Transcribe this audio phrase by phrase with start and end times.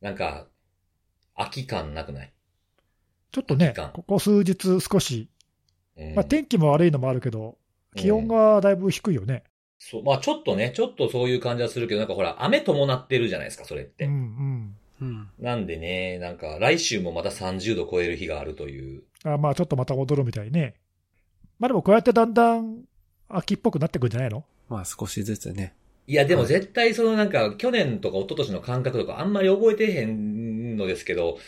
[0.00, 0.46] なんか、
[1.36, 2.32] 空き感なくない、
[3.32, 5.28] ちょっとねここ数日少し、
[5.96, 7.58] うんまあ、天気も悪いのもあるけど、
[7.94, 9.44] 気温がだいぶ低いよね。
[9.78, 14.06] そう、まあちょっとね、ちょっとそういう感じはするけど、なんかほら、雨伴ってるじゃないですか、それって。
[14.06, 14.76] うんうん。
[15.00, 15.28] うん。
[15.38, 19.02] なんでね、なんか来週もまた30度超える日があるという。
[19.24, 20.74] あまあちょっとまた踊るみたいね。
[21.58, 22.84] まあでもこうやってだんだん
[23.28, 24.44] 秋っぽくなってくるんじゃないの？
[24.68, 25.74] まあ少しずつね。
[26.06, 31.38] いや、でもはい絶対そのなんか、去年とか一昨年の感覚とかあんまり覚えてへんのですけど、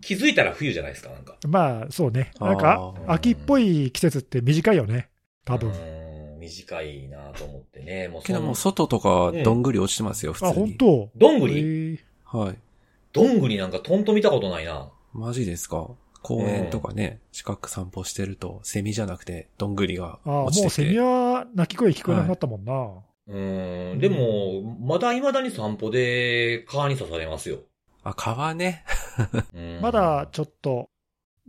[0.00, 1.36] 気づいたら冬じゃないですか、なんか。
[1.48, 2.30] まあそうね。
[2.38, 5.08] あーなんか秋っぽい季節って短いよね。
[5.44, 5.72] 多分う。
[5.72, 8.08] ーん短いなと思ってね。
[8.08, 10.66] もうけどもう外とかどんぐり落ちてますよ、普あ、通に。
[10.66, 11.10] 本当？
[11.16, 12.00] どんぐり？
[12.24, 12.58] はい。
[13.12, 14.88] どんぐりなんかとんと見たことないな。
[15.12, 15.88] マジですか？
[16.22, 20.66] 公園とかね、近く散歩してると、セミじゃなくて、どんぐりがあも落ちてて。
[20.68, 22.88] うセミは鳴き声聞こえなくなったもんな。
[23.28, 23.98] うーん。
[23.98, 27.60] でも、まだ未だに散歩で川に刺されますよ。
[28.02, 28.84] あ、川ね。
[29.54, 30.90] うんまだちょっと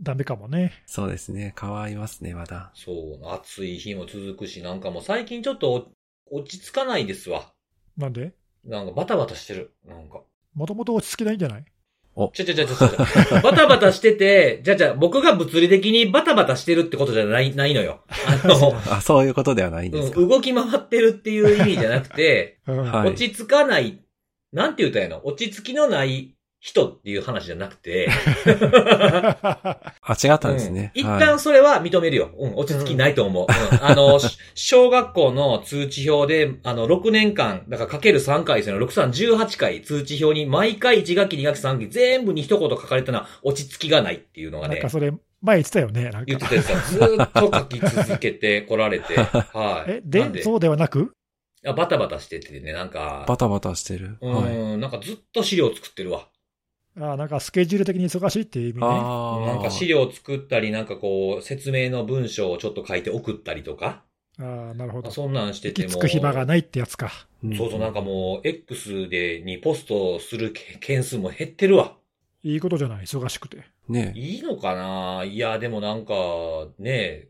[0.00, 0.72] ダメかもね。
[0.86, 1.52] そうですね。
[1.54, 2.72] 川いますね、まだ。
[2.74, 5.92] そう、暑い日も続くし、なんかもう最近ちょっと
[6.30, 7.52] 落ち着かないですわ。
[7.96, 8.32] なんで？
[8.64, 9.74] なんかバタバタしてる。
[9.86, 10.20] なんか。
[10.54, 11.64] もともと落ち着きないんじゃない？
[12.34, 13.40] ちょちょちょちょちょ。
[13.42, 18.00] バタバタしてて、じゃあじゃあ僕が物理的にバタバタしてるってことじゃない、ないのよ。
[18.44, 20.20] あの、 あ、そういうことではないんですか。
[20.20, 24.00] うん動き回ってるっていう意味じゃなくて、う んはい落ち着かない、
[24.52, 25.20] なんて言ったらいいの？
[25.24, 28.08] 落ち着きのない人っていう話じゃなくて、
[29.06, 29.92] あ、
[30.22, 30.92] 違ったんですね。
[30.94, 32.30] うん一はい旦それは認めるよ。
[32.36, 33.46] うん、落ち着きないと思う。
[33.46, 38.84] うんあの、し 小学校の通知表で、あの、6年間、だからかける3回ですよね。
[38.84, 46.04] 6、3、18回通知表に毎回1学期、2学期、3学期全部に一言書かれたのは落ち着きがないっていうのがねなんか、それ、前言ってたよね。
[46.04, 49.14] なんか言ってたやつがずーっと書き続けてこられて、
[49.54, 49.90] はい。
[49.92, 51.12] え、で、そうではなく？
[51.66, 54.16] あバタバタしててね、なんか、バタバタしてる。
[54.20, 54.54] うはい。
[54.54, 56.28] ん、なんかずっと資料作ってるわ。
[57.00, 58.86] あなんかスケジュール的に忙しいっていう意味ね。
[58.86, 59.46] ああ。
[59.46, 64.04] なんか資料作ったり、なんかこう、説明の文章をちょっと書いて送ったりとか、
[64.40, 65.10] ああ、なるほど。
[65.10, 65.88] そんなんしてても。
[65.88, 67.10] 行き着く暇がないってやつか。
[67.44, 71.96] んそうそう、なんかもう、X で、にポストするけ件数も減ってるわ。
[72.44, 73.64] いいことじゃない、忙しくて。
[73.88, 75.24] ねいいのかな？
[75.24, 76.14] いや、でもなんか、
[76.78, 77.28] ね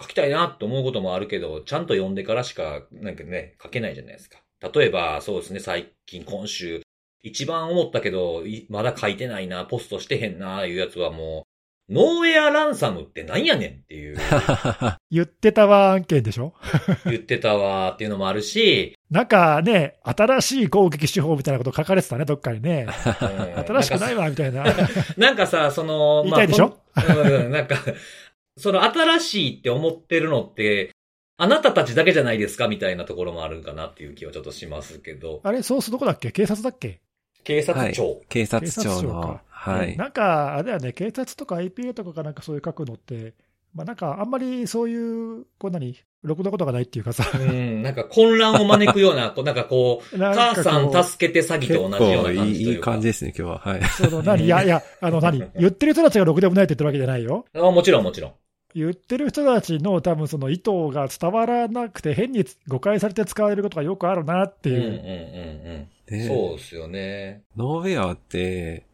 [0.00, 4.38] 書きたいなって思うこともあるけど、ちゃんと読んでからしか、なんかね、書けないじゃないですか。
[4.74, 6.82] 例えば、そうですね、最近、今週、
[7.22, 11.46] 一番思ったけど、いまだ書いてないな、ポストしてへんな、いうやつはも
[11.88, 14.16] う、ノーウェアランサムってなんやねんっていう、
[15.10, 16.54] 言ってたわ案件でしょ？
[17.06, 22.86] 言ってたわっていうのもあるし、なんかね、新しい攻撃手法みたいなこと書かれてたね、どっかにね。
[22.86, 23.64] うん。
[23.66, 24.64] 新しくないわ、みたいな。
[25.16, 26.78] なんか さ、その、言いたいでしょ？
[26.94, 27.76] まあうんなんか、
[28.56, 30.90] その新しいって思ってるのって、
[31.38, 35.40] あなたたちだけじゃないですかみたいなところもあるかなっていう気はちょっとしますけど。
[35.42, 36.30] あれ、ソースどこだっけ？
[36.30, 37.00] 警察だっけ？
[37.44, 38.22] 警察庁。
[38.28, 39.96] 警察庁警察庁のか、はい。
[39.96, 43.34] なんか、あれだよね、警察とか IPA とかがなんかそういう書くのって、
[43.74, 52.90] まあなんかあんまりそういう、こう何、ろくなことがないっていうかさ、うん、なんか混乱を招くような、こうなんかこう、 なんか母さん助けて詐欺と同じような感いいいいじというか。
[52.92, 53.58] 感じですね、今日は。
[53.58, 53.84] はい。
[53.84, 57.46] その何、いやいや、あの何、言ってる人たちがろくでもないって言ってるわけじゃないよ。
[57.54, 58.32] あもちろんもちろん。
[58.74, 64.76] 言ってる人たちの多分その意図が伝わらなくて、変に誤解されて使われることがよくあるなっていう。
[64.76, 65.88] うんうんうんうん。
[66.12, 67.42] ねそうですよね。
[67.56, 68.86] ノーウェアって、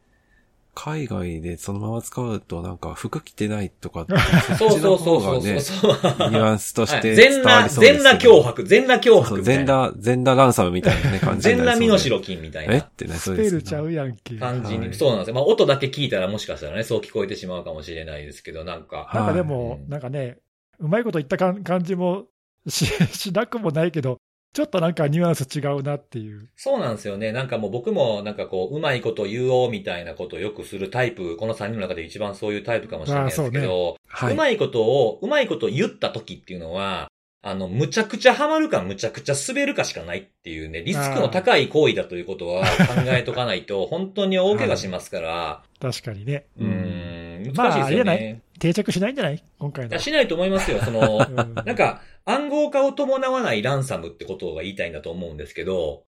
[0.81, 4.15] 海外でそのまま使うとなんか服着てないとかって、
[4.55, 9.65] そうそうそうそうそう方がね、ニュアンスとして伝わりそうです全裸脅迫、全裸脅迫みたいな。
[9.65, 12.75] 全裸、全裸ランサムみたいなね、感じに全裸身代金みたいな。
[12.75, 14.37] えってね、そうですけどスペルちゃうやんけ。
[14.37, 15.35] 感じに、はいそうなんですよ。
[15.35, 20.39] まあ、音だけ聞いたらもしかしたらね、そう聞こえてしまうかもしれないですけど、なんか、なんかではもい、なんかね、
[20.79, 22.27] うまいこと言ったかん感じも
[22.69, 24.19] ししなくもないけど、
[24.59, 26.49] ちょっとなんかニュアンス違うなっていう。
[26.57, 27.31] そうなんですよね。
[27.31, 34.33] なんかもう僕もなんかこう、うまいこと言おうみたいなことをよくするタイプ、この3人の中で一番そういうタイプかもしれないですけあど、はい。
[34.33, 37.09] うまいことを、うまいことを言った時っていうのは、
[37.41, 46.47] あの、むちゃくちゃハマるかむちゃくちゃ滑るかしかないっていうね、リスクの高い行為だということは考えとかないと、本当に大怪我しますから、 確かにね。
[46.59, 46.75] うーん、ま
[47.27, 48.43] あ難しいですよあれじゃなね。
[48.59, 49.45] 定着しないんじゃない？
[49.59, 49.99] 今回の。
[49.99, 50.81] しないと思いますよ。
[50.81, 56.05] その、うんなんか、暗号化を伴わないランサムってことが言いたいんだと思うんですけど、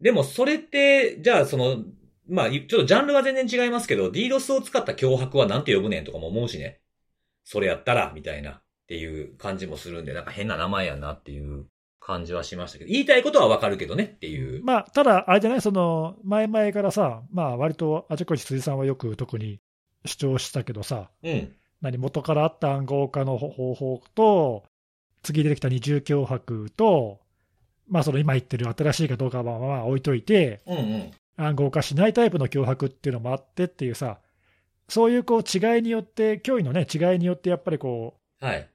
[0.00, 1.78] でもそれって、じゃあその、
[2.28, 6.80] まあ、ちょっとジャンルは全然違いますけど、DDoS を使った脅迫はなんて呼ぶねんとかも思うしね。
[7.44, 11.66] それやったら、みたいな、っていう感じもするんで、なんか変な名前やなっていう
[12.00, 14.62] 感じはしましたけど、言いたいことはわかるけどねっていう。
[14.64, 19.60] まあ、ただ、あれじゃない、その、前々からさ、まあ、割とあちこち辻さんはよく特に
[20.04, 21.52] 主張したけどさ、うん。
[21.80, 24.64] 何、元からあった暗号化の方法と、
[25.22, 27.20] 次出てきた二重脅迫と、
[27.88, 31.10] まあ、その今言ってる新しいかどうかはまあまあ置いといて、うんうん。
[31.36, 34.18] 暗号化しないタイプの脅迫っていうのもあってっていうさ、
[34.88, 38.68] そういうこう違いによって、脅威のね、違いによってやっぱりこう、はい。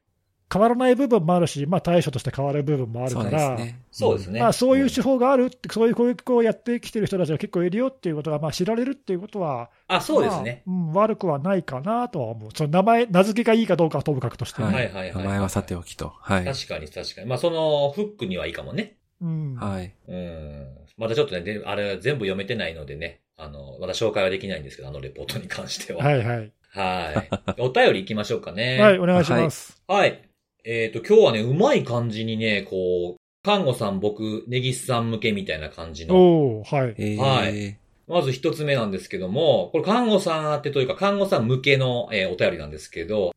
[0.52, 3.82] 変わらない部分もあるし、まあ、対処として変わる部分もあるそうから、ですね。
[3.92, 4.40] そうですね。
[4.40, 10.64] まあ、そういう手法があるって、そういう攻撃をやってきてる人たちが結構いるよっていうことが、まあ、知られるっていうことは、あ、そうですね。
[10.66, 16.14] まあうん、悪くはないかなとは思う、その名前、名付けがいいかどうかはともかくとしてね、はいはいはいはい名前はさておきと。
[16.20, 16.46] はい。
[16.46, 17.28] 確かに確かに。
[17.28, 18.96] まあ、その、フックにはいいかもね。
[19.22, 19.94] うんはい。
[20.08, 20.68] うん。
[20.98, 26.04] まだちょっとね、であれ全部読めてないのでね、あの、まだ紹介はできないんですけど、あのレポートに関しては。。
[26.04, 27.24] はいいはい、は
[27.58, 27.62] い。
[27.62, 28.80] お便り行きましょうかね。
[28.80, 29.82] はい、お願いします。
[29.88, 30.27] はい。
[30.70, 36.16] えっ、と、今日はね、うまい感じにね、こう、看護さん僕、ネギスさん向けみたいな感じの。
[36.16, 37.78] おおはい、えー、はい
[38.08, 43.34] まず一つ目なんですけども、これ看護さん宛てというか、看護さん向けの、えーお便りなんですけど、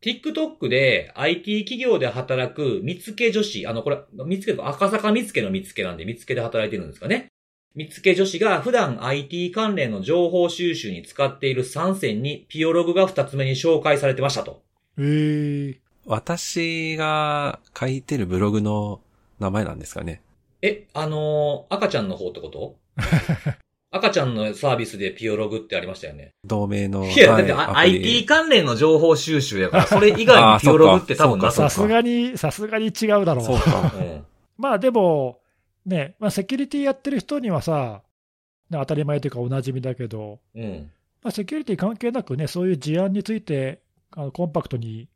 [0.00, 7.28] TikTok で IT 企業で働く見つけ女子、あの、これ、見つけ、赤坂見つけの見つけなんで、見つけで働いてるんですかね。
[7.76, 14.62] 見つけ女子が普段 IT 関連の情報収集に使っている3選にピオログが2つ目に紹介されてましたと。
[14.98, 15.76] えー、
[16.06, 19.00] 私が書いてるブログの
[19.38, 20.22] 名前なんですかね。
[20.62, 22.76] え、あのー赤ちゃんの方ってこと？
[23.94, 26.30] 赤ちゃんのサービスでピオログってありましたよね。
[26.44, 27.04] 同名の。
[27.04, 33.44] いや、だはいって、あアプリ IT 関連の情報収集やから、それ以外に ピオログって多分なさあーさすがに、さすがに違うだろう。
[33.44, 33.92] そうか。
[33.94, 34.24] うん。
[34.56, 35.40] まあでも、
[35.84, 38.02] ね、まあ、セキュリティやってる人にはさ、
[38.70, 40.90] ね当たり前というかおなじみだけど、うん。
[41.22, 43.80] まあ、セキュリティ関係なくね、そういう事案について、
[44.12, 45.08] あのコンパクトに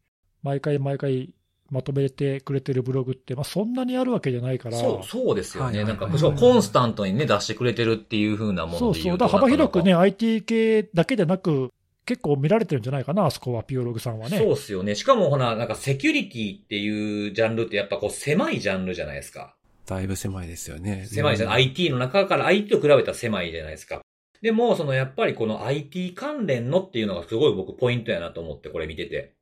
[0.42, 1.30] 毎回毎回
[1.70, 5.84] まとめてくれてるブログって、まあ、そんなにあるわけじゃないから、そう、そうですよね。
[5.84, 9.24] なんか、はいそうコンスタントにね、出してくれてるっていう風なもそうそう、ので言うと。
[9.24, 11.72] だから幅広くね、IT 系だけでなく、
[12.04, 14.28] 結構見られてるんじゃないかな、あそこは、ピオログさんは。
[14.28, 14.38] ね。
[14.38, 14.94] そうっすよね。
[14.94, 19.56] しかもほら、なんかセキュリティっていうジャンルってやっぱこう狭いジャンルじゃないですか。
[19.86, 21.06] だいぶ狭いですよね。
[21.06, 21.48] 狭いじゃん。
[21.48, 24.02] うん IT の中から IT と比べたら狭いじゃないですか。
[24.40, 29.35] でも、そのやっぱりこの IT 関連のっていうのがすごい僕ポイントやなと思ってこれ見てて。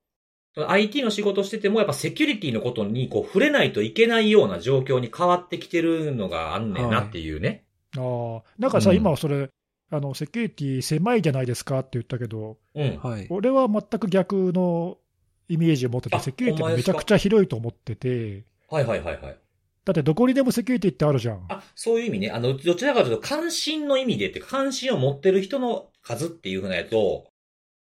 [0.55, 7.65] その IT の仕事しててもやっぱセキュリティのことにこう触れないといけないような状況に変わってきてるのがあんねんなっていうね。
[7.97, 9.51] あーなんかさ、うん今はそれ
[9.91, 12.99] あの、セキュリティ狭いじゃないですかって言ったけど、うん。
[12.99, 13.27] はい。
[13.31, 14.99] 俺は全く逆の
[15.49, 19.39] イメージを持ってて、あセキュリティめちゃくちゃ広いと思ってて、はいはいはいはい。
[19.85, 21.45] だってどこにでもセキュリティってあるじゃん。
[21.49, 22.31] あ、そういう意味ね。
[22.31, 27.27] あの、どちらかというと関心の意味でって関心を持ってる人の数っていうふうなやつを、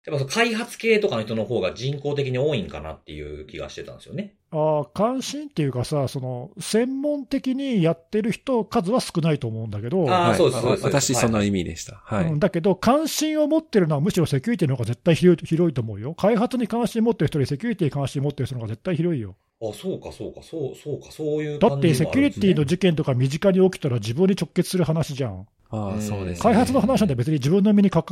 [0.06, 4.34] やっぱその開発系とかの人の方が人口的に多いんかなっていう気がしてたんですよね。
[4.50, 12.00] ああ、関心っていうかさ、その専門的にやってる人、数は少ないと思うんだけど、あーはいそうですそうです私、そのはい意味でした。
[12.04, 12.24] はい。
[12.24, 16.14] うんだけど、関心を持ってるのはむしろセキュリティの方が絶対広い広いと思うよ。
[16.14, 19.36] 開発に関心持ってる人よりセキュリティに関心持ってる人の方が絶対広いよ。
[19.60, 25.46] あ、そうかそうか、そう、そうか、そういうねってセキュリティの事件とか身近に起きたら自分に直結する話じゃん。
[25.70, 26.42] ああ、そうですね。
[26.42, 28.04] 開発の話なんて別に自分の身に関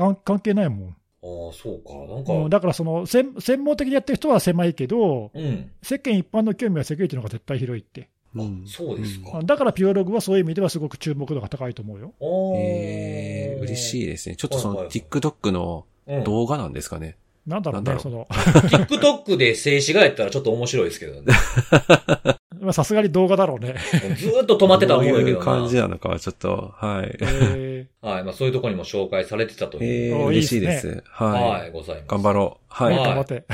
[0.42, 0.96] 係ないもん。
[1.26, 2.14] ああ、そうか。
[2.14, 5.70] なんか、うん、だからその専専門的にやってる人は狭いけど、うん。
[5.82, 8.08] 世間一般の興味はセキュリティの方が絶対広いって。
[8.34, 12.12] うんそうですかだからピュアログはそういう意味ではすごく注目度が高いと思うよ。
[12.20, 12.60] ああ。
[12.60, 14.36] えー、嬉しいですね。
[14.36, 16.24] ちょっとその TikTok のうん。
[16.24, 17.16] 動画なんですかね。
[17.46, 21.32] なんだろうね、なんだろうその、TikTok で静止画やったらちょっと面白いですけどね。
[22.66, 23.76] まあさすがに動画だろうね。
[24.16, 25.42] ずーっと止まってたらどうい思うけどな。
[25.42, 27.16] う感じなのかはちょっと、はい。
[27.20, 28.24] えはい。
[28.24, 30.14] まあそういうところにも紹介されてたという。
[30.14, 31.02] えー、嬉しいです。
[31.06, 31.72] は、はいい。
[31.72, 32.04] ございます。
[32.08, 32.72] 頑張ろう。
[32.72, 32.96] ー、はい。
[32.96, 33.44] ね頑張って。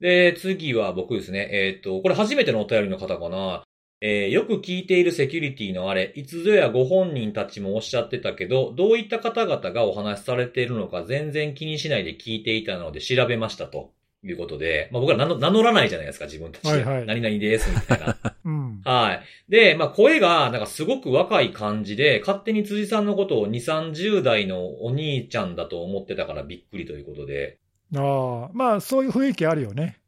[0.00, 1.48] で、次は僕ですね。
[1.52, 3.64] えっ、と、これ初めてのお便りの方かな。
[4.02, 13.92] えーよく聞いているセキュリティのあれ、いつぞやご本人たちもおっしゃってたけど、どういった方々がお話しされているのか全然気にしないで聞いていたので調べましたと
[14.30, 16.68] いうことで、まあ僕ら名乗らないじゃないですか、自分たちで。
[16.68, 18.16] はいはい何々です、みたいな。
[18.44, 18.80] うん。
[18.84, 19.20] はい。
[19.50, 27.58] で、まあ声がなんかすごく若い感じで、勝手に辻さんのことを2、30代のお兄ちゃんだと思ってたからびっくりということで。
[27.94, 30.00] ああ、まあそういう雰囲気あるよね。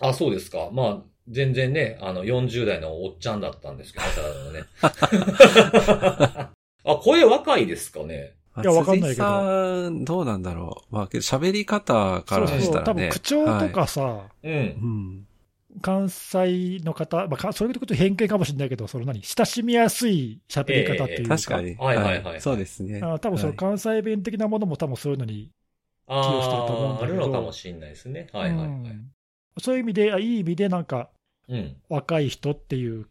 [0.00, 0.70] あ、そうですか。
[0.72, 4.64] まあ、全然ね、あの、40代のおっちゃんだったんですけど、ただのね。
[6.84, 8.34] あ、声若いですかね。
[8.56, 10.94] まあいやわかんないけど辻さん、どうなんだろう。
[10.94, 12.84] まあ、けど喋り方からそうそう、したらね。
[12.86, 14.00] 多分口調とかさ、
[14.42, 14.68] うんはい。
[14.70, 14.86] う。
[14.86, 15.26] ん。
[15.82, 21.74] 関西の方、まあか、それでこと偏見かもしれないけど、その何、親しみやすい喋り方っていうか、確かに。
[21.74, 23.00] はいはいはいそうですね。
[23.02, 25.50] あ多分そのはい関西弁的なものも多分そういうのに、
[26.06, 28.28] あ寄与してると思うんあ、あだけどるのかもしれないですね。
[28.32, 28.68] はいはいはい。
[28.68, 29.10] うん
[29.58, 31.08] そういう意味で、あいい意味でなんか
[31.48, 31.76] うん。
[31.88, 33.06] 若い人っていう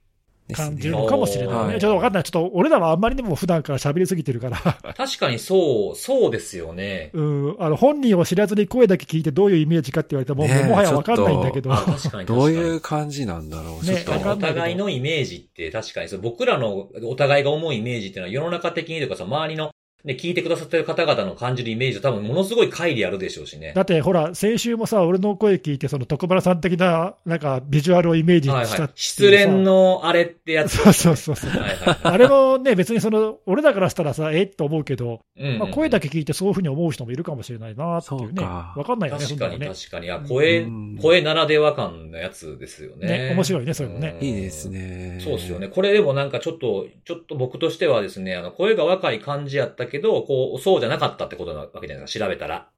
[0.54, 1.64] 感じるのかもしれないね。
[1.66, 2.24] はいちょっとわかんない。
[2.24, 4.58] ちょっと俺らはあんまりにも普段から喋りすぎてるから、
[4.94, 7.10] 確かにそう、そうですよね。
[7.14, 12.26] うん、あの本人を知らずに声だけ聞いてどういうイメージかって言われても、ももはやわかんないんだけど、あ、 確かに確かに。
[12.26, 13.86] どういう感じなんだろう。
[13.86, 14.30] ねちょっと。
[14.32, 19.72] お互いのイメージって確かにそう僕らのお互いが思うイメージっていうのは世の中的にというかさ、周りの
[20.06, 23.74] ね、聞いてくださってる方々の感じるイメージと多分ものすごい乖離あるでしょうしね。
[23.76, 28.98] だってほら、先週もさ、俺の声聞いて、その徳原さん的な、なんか、ビジュアルをイメージはいはいしたっていう。
[28.98, 30.78] 失恋のあれってやつ。
[30.78, 31.50] そうそうそうそう。
[31.50, 31.98] はいはい。
[32.04, 38.28] あれもね、別にその、俺らからしたらさ、えっと思うけど、うんうんまあ、声だけ聞いてそういうふうに思う人もいるかもしれないなっていうね。
[38.28, 39.60] そうかわかんないよね、確かに。
[39.60, 40.12] 確かに。
[40.12, 43.08] あ、声うん、声ならでは感のやつですよね。
[43.08, 44.70] ね面白いねそういうのねんいいです。
[44.70, 45.20] ね。
[45.20, 45.68] そうですよね。。
[45.68, 52.70] これでもなんかちょっと、ちょっと僕としてはですね、あの、声が若い感じやったけど、こう、そうじゃなかったってことなわけじゃないですか、調べたら。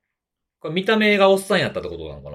[0.60, 2.32] これ見た目がおっさんやったってことなのか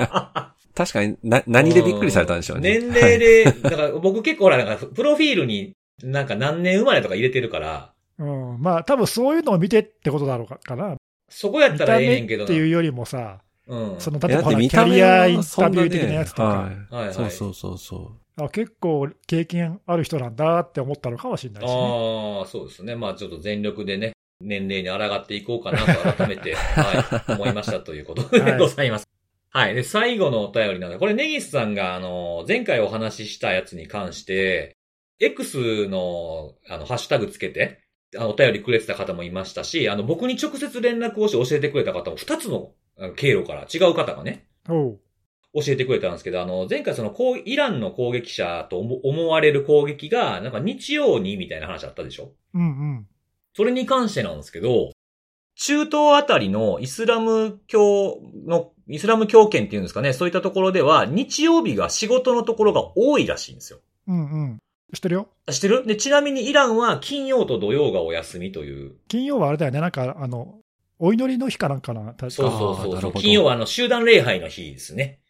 [0.00, 0.54] な？
[0.74, 2.78] 確かに、な、何でびっくりされたんでしょうね。
[2.78, 5.72] 年齢で、だから僕結構ほら、なんか、プロフィールに
[6.02, 8.60] なんか何年生まれとか入れてるから、うん。
[8.60, 10.96] まあ、多分そういうのを見てってことだろうかな。
[11.28, 13.96] そこやっ見たたらええねんけどっていうよりもさ、うん。
[13.98, 21.72] その、例えばキャ見た目リアインタビュー的なやつとか、はいはいはいそうそうそうそあ結構経験ある人なんだって思ったのかもしれないしね。
[21.74, 22.94] ああ、そうですね。
[22.94, 29.08] まあちょっと全力でね、年齢に抗っていこうかなと改めて、 はい、思いましたということではいございます。
[29.50, 29.74] はい。
[29.74, 34.76] で、最後のお便りなので、これネギスさんが、あの、前回お話ししたやつに関して、
[35.20, 37.80] X の、あの、ハッシュタグつけて、
[38.16, 42.72] あの、お便りくれてた方もいましたし、あの、僕に直接連絡をして教えてくれた方も、二つの
[43.16, 44.46] 経路から違う方がね、
[45.54, 47.14] 教えてくれたんですけど、あの、前回その、
[47.44, 52.32] イランの攻撃者と思思われる攻撃が、なんか日曜にみたいな話あったでしょ？
[52.54, 53.06] うんうん。
[53.54, 54.92] それに関してなんですけど、
[55.56, 63.80] 中東あたりのイスラム教の、イスラム教圏っていうんですかね、そういったところでは、日曜日が仕事のところが多いらしいんですよ。
[64.06, 64.20] うんう
[64.54, 64.58] ん。
[64.94, 65.28] 知ってるよ。
[65.50, 65.86] 知ってる？
[65.86, 68.92] で、ちなみにイランは金曜と土曜がお休みという。
[69.08, 70.60] 金曜はあれだよね、なんか、あの、
[70.98, 73.12] お祈りの日かなんかな、確かそうそうそうそう。
[73.14, 75.20] 金曜はあの集団礼拝の日ですね。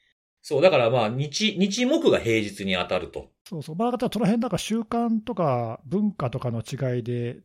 [0.49, 3.29] そう、だからまあ、日、日木が平日に当たると。
[3.47, 3.77] そうそう。
[3.77, 7.41] まあ、だからその辺なんか習慣とか文化とかの違いで、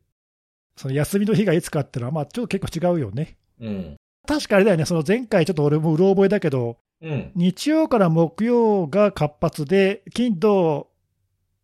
[0.74, 3.36] その休みの日がいつかっていうのは、まあ、ちょっと結構違うよね。
[3.60, 3.96] うん。
[4.26, 7.30] 確かあれだよね、その前回ちょっと俺もうろ覚えだけど、うん。
[7.34, 10.88] 日曜から木曜が活発で、金土、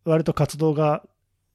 [0.05, 1.03] 割と活動が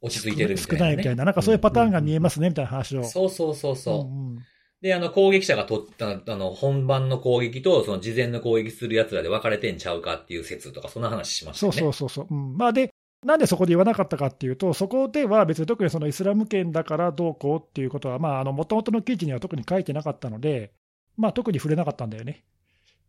[0.01, 0.81] 落ち着いてるみたい少な、ね。
[0.81, 3.05] ないみたいな、なんかそういうパターンが見えますねみたいな話を。
[3.05, 4.05] そうそうそうそう。
[4.05, 4.39] んん
[4.83, 11.73] で、あの、攻撃者がとった、あの、本番の攻撃と、その事前の攻撃する奴らで分かれてんちゃうかっていう説とか、そんな話しましたそう。
[11.73, 12.27] そうそうそう。
[12.31, 12.91] うん、まあで、
[13.25, 20.73] なんでそこで言わなかったかっていうと、そこでは別に特にそのイスラム圏だからどうこうっていうことは、まあ、あの、元々の記事には特に書いてなかったので、
[21.17, 22.45] まあ、特に触れなかったんだよね。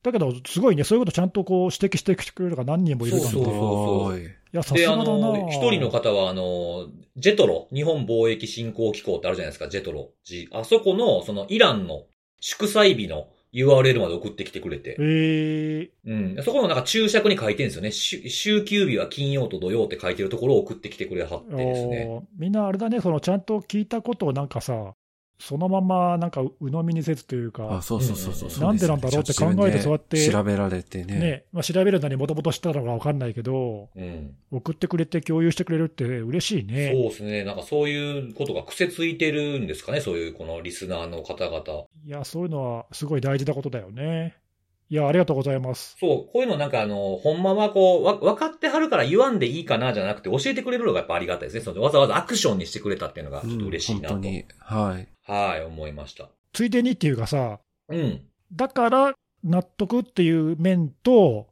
[0.04, 10.12] だけど、すごいね、そういうことちゃんとこう指摘してくれる方が何人もいるから、そうそうおーいいや、さすで、があだなの、一人の方は、あの、ジェトロ、日本貿易振興機構ってあるじゃないですか、ジェトロ。
[10.24, 12.06] G あそこの、その、イランの
[12.40, 15.02] 祝祭日の URL まで送ってきてくれてえ。
[15.04, 16.44] ー、うん。
[16.44, 17.92] そこのなんか注釈に書いてるんですよね。
[17.92, 22.06] 週週休日は金曜と土曜って書いてるところを送ってきてくれはってですね。
[22.10, 24.94] おーみんなあれだね、そのちゃんと聞いたことをなんかさ、
[25.40, 28.50] そのままなんか鵜呑みにせずというかあ、、そうそうそうそう。
[28.50, 31.20] うんそうなんでなんだろうって考えてそうやって調べられてね。
[31.20, 34.36] ねまあ、調べるのにもともと知ったのか分かんないけど、うん。
[34.52, 36.92] 送ってくれて共有してくれるって嬉しいそうね。
[36.94, 37.44] ですね。
[37.44, 40.02] なんかそういうことが癖ついてるんですかね？
[40.02, 41.86] そういうこのリスナーの方々。
[42.06, 44.36] いや、そういうのはすごい大事なことだよね。
[44.90, 45.98] いや、ありがとうございます。
[46.00, 51.62] そう、こういうのなんかあの、ほんまはこう、わ、分かってはるから言わんでいいかなじゃなくて教えてくれるのがやっぱありがたいですね。
[51.62, 54.16] そのわざわざアクションにしてくれたっていうのがちょっと嬉しいなと。
[54.16, 54.46] うん本当に。
[54.60, 55.08] はい。
[55.28, 56.30] はい、思いました。
[56.54, 58.22] ついでにっていうかさ、うん。
[58.54, 61.48] だから納得っていう面と、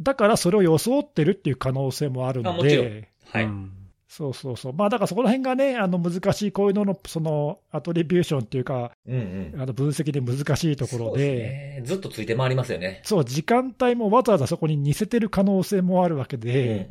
[0.00, 3.44] だからそれを装ってるっていう可能性もあるのあもちろんで、はい。
[3.44, 3.72] うん
[4.14, 9.60] そうそうそう、まあだからそこら辺がね、あの難しい、こういうののそのアトリビューションっていうか、うんうん。
[9.60, 11.82] あの分析で難しいところそうで、すね。
[11.84, 13.00] ずっとついて回りますよね。
[13.02, 16.90] そう、時間帯もわざわざそこに似せてる可能性もあるわけうんうんで、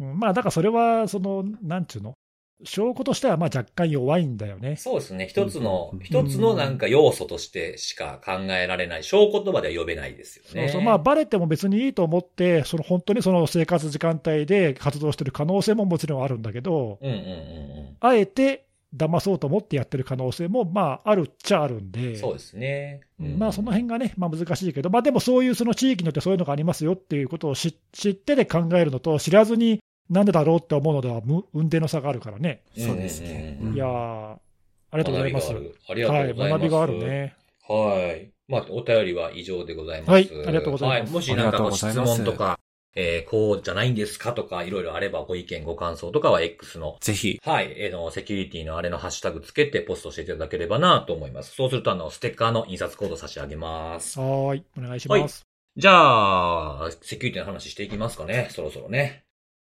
[0.00, 2.14] うんうんうんまあだからそれは、その、なんちゅうの、
[2.64, 4.76] 証拠としてはまあ若干弱いんだよね。
[4.76, 5.26] そうですね。
[5.26, 9.04] 一つのうん、一つのなんか要素としてしか考えられない。
[9.04, 10.68] 小言葉では呼べないですよね。
[10.68, 18.66] そうそうまあ、バレても別にいいと思って、その本当にその生活時間帯で活動してる可能性ももちろんあるんだけど、うんうんうんあえて
[18.96, 22.16] 騙そうと思ってやってる可能性も、まあ、あるっちゃあるんうで、ん。
[22.16, 23.00] そうですね。
[23.20, 29.80] うんまあ、その辺がね、まあ、難しいけど、まあ、でもそういうその地域によってそういうのがありますよっていうことを知知ってで考えるのと、知らずに
[30.10, 32.62] なんでだろうって思うのでは、む運転の差があるからね。
[32.76, 33.58] そうですね。
[33.74, 34.38] いやー、あ
[34.92, 35.50] りがとうございます。
[35.50, 36.40] ありがとうございます。
[36.40, 37.36] はい、学びがあるね。
[37.68, 38.30] はい。
[38.46, 40.10] まあ、お便りは以上でございます。
[40.10, 41.12] はいありがとうございますはい。
[41.12, 42.58] もしなんかご質問とか、
[42.94, 47.40] えー、こうじゃないんですかとか、いろいろあればご意見、ご感想とかは X の、ぜひ。
[47.42, 51.54] はい、えーの、セキュリティのあれのハッシュタグつけてポストしていただければなと思います。
[51.54, 54.20] そうすると、あの、ステッカーの印刷コード差し上げます。
[54.20, 55.44] はーい、お願いします。
[55.76, 59.23] じゃあ、セキュリティの話していきますかね、そろそろね。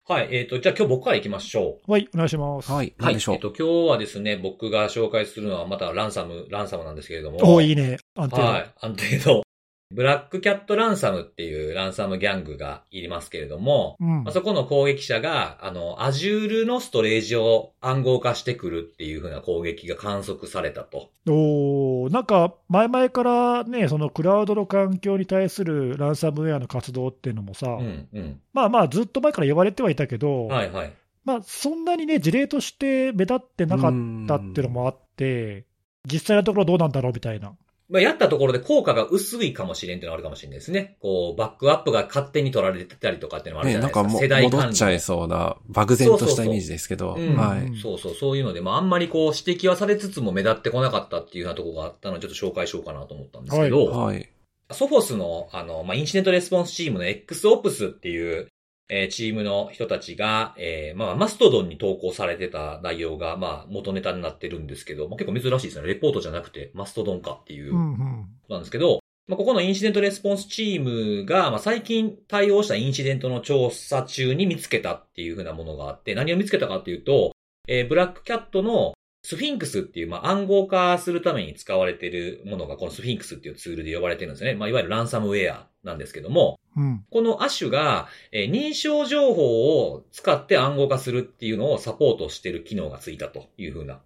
[0.08, 0.30] はい。
[0.32, 1.92] えっ、と、じゃあ今日僕から行きましょう。
[1.92, 2.72] はい、お願いします。
[2.72, 2.94] はい。
[2.98, 3.14] はい。
[3.14, 3.36] 何でしょう？
[3.36, 7.40] えっ、と、今日はですね、僕が紹介するのはまたランサム、ランサムなんですけれども。
[7.42, 7.98] おーいいね。
[8.16, 8.74] 安定はい。
[8.80, 9.44] 安定の、
[9.90, 14.34] ブラックキャットランサムっていうランサムギャングがいますけれども、うんまあ、。
[14.34, 21.10] そこの攻撃者が、あの、Azure のストレージを暗号化してくるっていう風な攻撃が観測されたと。
[21.28, 28.42] おーなんか、前々からね、そのクラウドの環境に対するランサムウェアの活動っていうのもさ、うん、うん。
[28.54, 30.94] まあまあ、ずっと前から言われてはいたけど、はい、はい。
[31.24, 33.92] まあ、そんなにね、事例として目立ってなかっ
[34.28, 35.66] たっていうのもあって、
[36.06, 37.54] 実際のところどうなんだろうみたいな。
[37.90, 40.98] まあ、やったところで効果が薄いかもしれんっていうのはあるかもしれないですね。
[41.00, 44.04] こう、バックアップが勝手に取られてたりとかっていうのもあるじね、ゃなですか。
[44.04, 47.16] ないんかも世代間戻っちゃいそうな、漠然としたイメージですけど。
[47.16, 47.66] そうそうそうい。
[47.66, 54.30] うんそうそう、そういうので、まあ、あんまりこう、指摘はされつつも目立ってこなかったっていうようなところがあったので、ちょっと紹介しようかなと思ったんですけど、はい。
[54.72, 58.50] ソフォスの、あの、まあ、インシデントレスポンスチームの XOPS っていう、
[58.90, 65.88] えーチームの人たちが、えーまあ、マストドンに投稿されてた内容が、まあ、元ネタになってるんですけど、まあ、結構珍しいですね。
[65.88, 68.26] レポートじゃなくて、マストドンかっていう、うんうん。
[68.50, 77.34] なんですけど、まあ、ここのインシデントレスポンスチームが、まあ、最近対応したインシデントの調査中に見つけたっていうふうなものがあって、何を見つけたかっていうと、
[77.68, 84.56] えー BlackCat の Sphynx っていう、まあ、暗号化するために使われているものが、この Sphynx っていうツールで呼ばれてるんですね。
[84.56, 87.06] まあ、いわゆるランサムウェアなんですけども、うん。
[87.10, 94.00] このアッシュが、えー認証情報を使って暗号化するっていうのをサポートしている機能がついたというふうな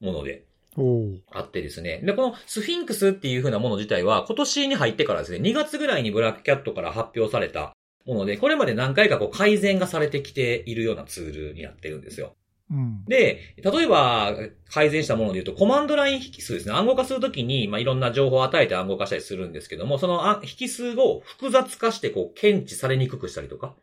[0.00, 0.44] もので、
[1.32, 2.00] あってですね。
[2.04, 7.72] で、このスフィンクスっていう風なもの自体は、今年に入ってからですね、2月ぐらいにブラックキャットから発表された
[8.06, 12.34] もので、これまで何回かこう改善がされてきているようなツールになってるんですよ。
[12.70, 13.04] うん。
[13.06, 14.36] で、例えば、
[14.70, 16.74] 改善したもので言うと、コマンドライン引数ですね。
[16.74, 23.74] 暗号化するときに、まあ、いろんな情報を与えて暗号化したりするんですけども、その引数を複雑化して、こう、検知されにくくしたりとか。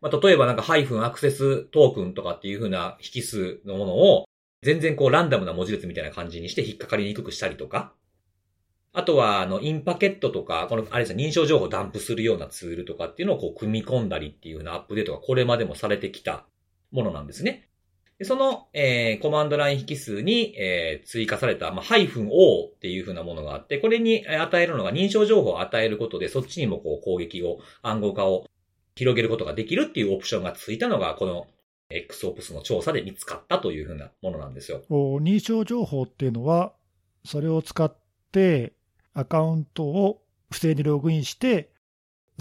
[0.00, 4.24] まあ、例えばなんか、ハイフンアクセストークンとかっていう風な引数のものを、
[4.62, 7.92] 全然こう、ランダムな文字列みたいな感じにして引っかかりにくくしたりとか。
[8.94, 16.46] あとは、あの、インパケットとか、この、あれですね、認証情報をダンプするようなツールとかっていうのをこう、組み込んだりっていう風なアップデートがこれまでもされてきた
[16.90, 17.68] ものなんですね。
[18.22, 28.46] でその、えーコマンドライン引数に、えー追加された、まあ、ハイフン O っていう風なものがあって、これに与えるのが認証情報を与えることで、そっちにもこう攻撃を、暗号化を
[28.94, 31.48] 広げることができるっていうオプションがついたのが、この
[31.90, 34.82] XOPS の調査で見つかったという風なものなんですよ。
[34.88, 36.72] 認証情報っていうのは、
[37.24, 37.92] それを使っ
[38.30, 38.72] て、
[39.14, 41.71] アカウントを不正にログインして、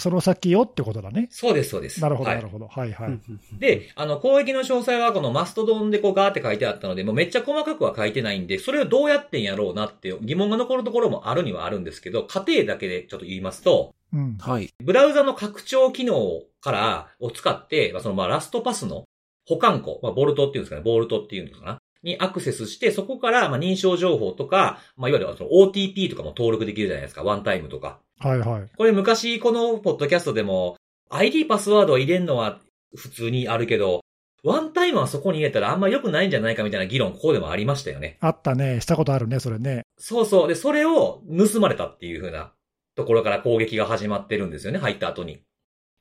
[0.02, 1.28] その先をってことだね。
[1.30, 2.02] そうです、そうです。
[2.02, 2.68] なるほど、はいなるほど。
[2.68, 3.20] はいはい。
[3.60, 14.38] で、あの、攻撃の詳細はこのマストドンでこうガーって書いてあったので、もうめっちゃ細かくは書いてないんで、それをどうやってんやろうなって疑問が残るところもあるにはあるんですけど、過程だけでちょっと言いますと、うん。
[14.40, 14.70] はい。
[14.84, 19.06] ブラウザの拡張機能から、を使って、まあ、そのまあラストパスの
[19.48, 21.78] 保管庫、まあ、ボルトっていうんですかね、ボルトっていうのかな？
[22.04, 28.00] にアクセスして、そこからまあ認証情報とか、まあ、いわゆるその OTP とかも登録できるじゃないですか、ワンタイムとか。
[28.22, 28.70] はいはい。
[28.78, 30.78] これ昔このポッドキャストでも
[31.10, 32.60] ID パスワードを入れるのは
[32.96, 34.02] 普通にあるけど、
[34.44, 38.18] ワンタイムはそこに入れたらあんま良くないんじゃないかみたいな議論ここでもありましたよね。
[38.22, 38.82] あったね。
[38.82, 39.84] したことあるね、それね。
[39.98, 40.48] そうそう。
[40.48, 42.52] で、それを盗まれたっていう風な
[42.96, 45.42] ところから攻撃が始まってるんですよね、入った後に。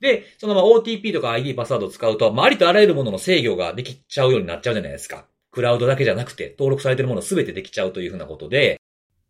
[0.00, 5.26] で、そのまま OTP とか ID パスワードを使うと、まあ、ありとあらゆるものの制御ができちゃうようになっちゃうじゃないですか。
[5.50, 8.80] クラウドだけじゃなくて、登録されてるものすべてできちゃうという風なことで、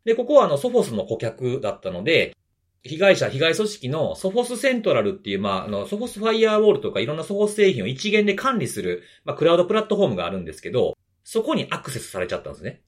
[0.04, 2.36] で、ここはあの、ソフォスの顧客だったので、
[2.82, 12.82] 被害者、被害組織のソフォスセントラルっていう、まあ、あの、ソフォスファイアーウォールとかいろんなソフォス製品を一元で管理する、まあ、クラウドプラットフォームがあるんですけど、そこにアクセスされちゃったんですね。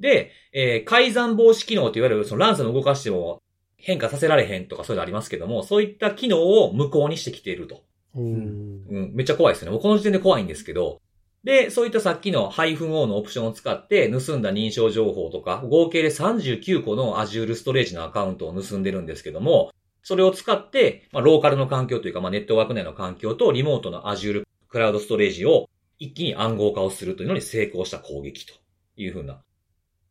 [0.00, 3.42] で、えー改ざん防止機能といわれる、そのランサム動かしても
[3.76, 7.84] 変化させられへんとかそういうのありますけども、そういった機能を無効にしてきていると。
[8.14, 9.72] おーうん、めっちゃ怖いですよね。
[9.72, 11.00] もうこの時点で怖いんですけど、
[11.44, 19.72] で、そういったさっきの -O のオプションを使って盗んだ認証情報とか、合計で39個の Azure ストレージのアカウントを盗んでるんですけども、
[20.02, 28.54] それを使って、まあ、ローカルの環境というか、まあ、ネットワーク内の環境とリモートの Azure クラウドストレージを一気に暗号化をするというのに成功した攻撃と
[28.96, 29.42] いうふうな、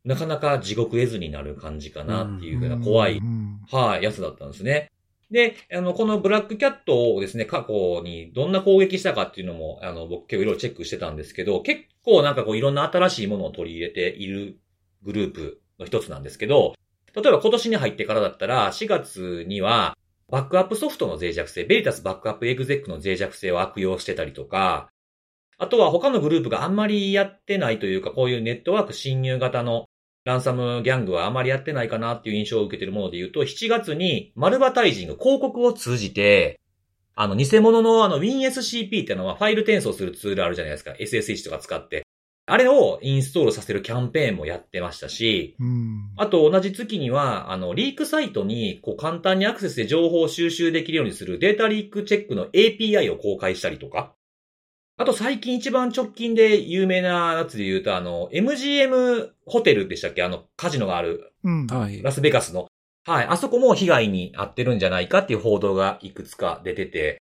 [0.06, 4.92] なかなか地獄絵図になる感じかなっていうふうな怖いうんはい、やつだったんですね。
[5.32, 14.60] で、あの、このブラックキャットをですね、過去にどんな攻撃したかっていうのも、あの、僕結構いろいろチェックしてたんですけど、結構なんかこういろんな新しいものを取り入れている
[15.04, 16.74] グループの一つなんですけど、
[17.16, 19.96] 例えば今年に入ってからだったら、4月には、
[20.30, 24.90] バックアップソフトの脆弱性、ベリタスバックアップエグゼックの脆弱性を悪用してたりとか、
[25.58, 29.89] あとは他のグループがあんまりやってないというか、こういうネットワーク侵入型の
[30.30, 36.60] ランサムギャングはあまりやってないかなっていう印象を受けているもので言うと、7月にマルバタイジング広告を通じて、
[37.16, 40.92] あの、偽物のあの WinSCP っていうのはファイル転送するツールあるじゃないですか。
[40.92, 42.06] SSH とか使って。
[42.46, 46.12] あれをインストールさせるキャンペーンもやってましたし、うん。
[46.18, 54.14] あと同じ月には、あの、リークサイトに、こう簡単にアクセスで情報を収集できるようにするデータリークチェックの API を公開したりとか。
[55.02, 60.24] あと最近一番直近で有名なやつで言うと、あの、MGM ホテルでしたっけ？
[60.24, 61.68] あの、カジノがあるうん。
[61.68, 62.02] はい。
[62.04, 62.68] ラスベガスの。
[63.06, 63.26] はい。
[63.26, 67.22] あそこも被害に遭ってるんじゃないかっていう報道がいくつか出てて、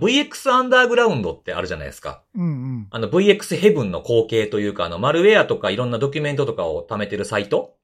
[0.00, 2.22] VX アンダーグラウンドってあるじゃないですか。
[2.34, 2.86] うんうん。
[2.90, 7.76] あの VX ヘブンの後継というか、あの、マルウェアとかいろんなドキュメントとかを貯めてるサイト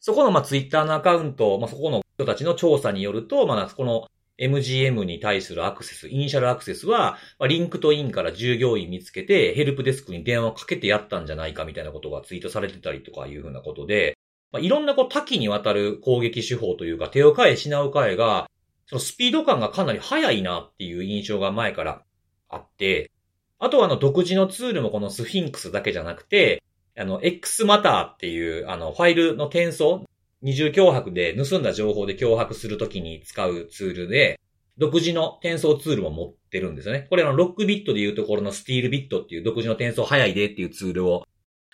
[0.00, 7.18] そこの、まあ、ツイッターのアカウント、まあ、そこの人たちの調査によると、まあ、そこの MGM に対するアクセス、イニシャルアクセスは、
[7.48, 14.18] LinkedIn から従業員見つけて、ヘルプデスクに電話をかけてやったんじゃないかみたいなことがツイートされてたりとかいうふうなことで、
[14.50, 18.50] まあ、いろんなこう多岐にわたる攻撃手法というか、手を変え品を変えが、
[18.86, 22.02] そのスピード感がかなり速いなっていう印象が前から
[22.48, 23.10] あって、
[23.58, 26.62] あとはあの独自のツールもこの Sphynx だけじゃなくて、
[26.96, 30.04] あの X マターっていうあのファイルの転送、
[30.44, 34.38] 二重脅迫で盗んだ情報で脅迫するときに使うツールで、
[34.76, 37.06] 独自の転送ツールも持ってるんですよね。
[37.08, 41.24] これあのロックビットでいうところのスティールビットっていう独自の転送早いでっていうツールを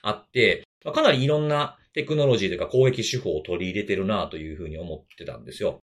[0.03, 5.81] あって、まあかなりいろんなテクノロジーというか攻撃手法を取り入れてるなというふうに思ってたんですよ。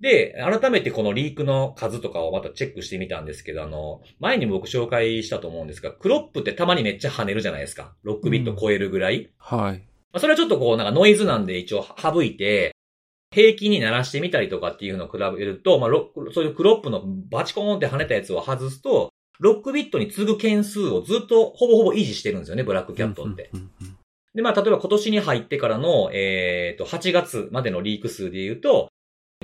[0.00, 7.96] で、改めてこのリークの数とかをまたチェックしてみたんですけど、あの、前にも僕紹介したと思うんですが、クロップってたまにめっちゃ跳ねるじゃないですか。
[8.04, 9.32] ロックビット超えるぐらい。
[9.38, 9.87] はい。
[10.12, 12.74] まあ、それはちょっとこう、なんかノイズなんで一応省いて、
[13.30, 23.50] 平均に鳴らしてみたりとかっていうのを比べると、まあ、ロそういうクロップのバチコーンって跳ねたやつを外すと、ロックビットに次ぐ件数をずっとほぼほぼ維持してるんですよね、ブラックキャットって。
[24.34, 28.88] で、まあ、例えば今年に入ってからの、えっ、と、8月までのリーク数で言うと、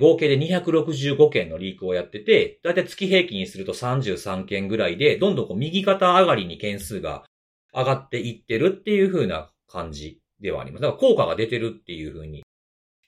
[0.00, 7.24] 合計で265件のリークをやってて、だいたい月平均にすると33件ぐらいで、どんどんこう右肩上がりに件数が
[7.72, 10.83] 上がっていってるっていう風な感じではあります。
[10.83, 12.44] だから効果が出てるっていう風に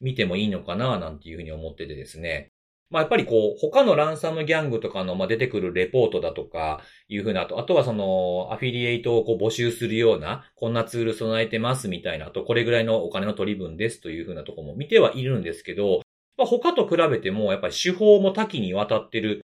[0.01, 2.49] 見てもいいのかななんていう風に思っててですね。
[2.89, 16.03] まあやっぱりこう、他のランサムギャングとかの、まあ、出てくるレポートだとか、いうふうな、と、あとはその、アフィリエイトをこう募集するような、こんなツール備えてますみたいな、あと、これぐらいのお金の取り分ですというふうなとこも見てはいるんですけど、
[16.37, 19.41] まあ、他と比べても、やっぱり手法も多岐にわたってる、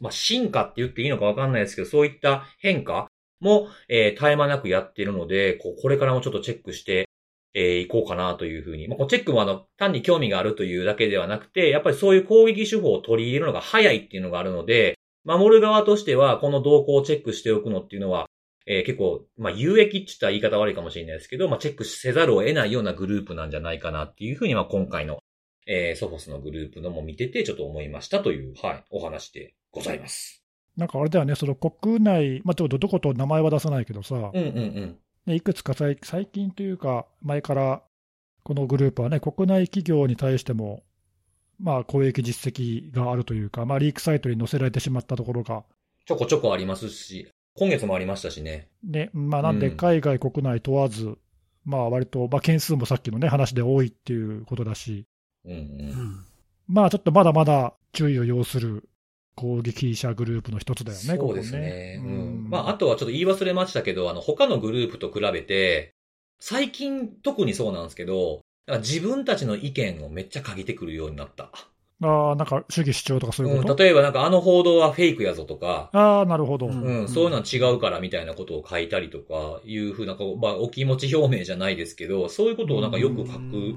[0.00, 3.06] まあ、進化って言っていいのかわかんないですけど、そういった変化
[3.40, 7.07] も、えー絶え間なくやってるので、こう、これからもちょっとチェックして、
[7.54, 8.88] えー、いこうかなというふうに。
[8.88, 18.26] まあ、チェックもあの、単に興味があるというだけではなくて、やっぱりそういう攻撃手法を取り入れるのが早いっていうのがあるので、守る側としては、この動向をチェックしておくのっていうのは、
[18.66, 25.18] えー結構、まあ、有益って言ったら言い方悪いかもしれないですけど、まあ、チェックせざるを得ないようなグループなんじゃないかなっていうふうに、まあ、今回の、
[25.66, 30.44] えーソフォスのグループのも見てて、ちょっと思いましたという、はい、お話でございます。
[30.76, 34.98] なんかあれだよね、その国内、まあ、ちょっとどこと名前は出さないけどさ、うんうんうん。
[35.28, 37.82] ねいくつか最最近というか、前から
[38.42, 40.82] このグループはね、国内企業に対しても、
[41.60, 45.64] まあ、公益実績があるというか、まあ、リークサイトに載せられてしまったところが、
[46.06, 48.68] ちょこちょこありますし、今月もありましたしね。
[48.82, 51.18] ね、まあ、なんでうん海外、国内問わず、
[51.64, 55.04] まあ割と、まあ、件数もさっきのね、話で多いっていうことだし、
[55.44, 55.60] うんうん。
[55.60, 55.62] う
[55.92, 56.24] ん
[56.68, 58.88] まあちょっとまだまだ注意を要する
[59.38, 62.00] 攻撃者グループの一つだよね、そうですね。
[62.02, 62.50] ここうん。
[62.50, 65.94] まあ、あとはちょっと言い忘れましたけど、あの、他のグループと比べて、
[66.40, 68.40] 最近特にそうなんですけど、
[68.80, 71.50] 自分たちの意見をめっちゃ嗅ぎてくるようになった。
[72.00, 76.66] ああ、なんか主義主張とかそういううん、こと、例えばなんかあの報道はフェイクやぞとか、ああ、なるほど。
[76.66, 83.74] うんうん、そういうのは違うからみたいなことを書いたりとか、いうふうな、まあ、お気持ち表明じゃないですけど、そういうことをなんかよく書く、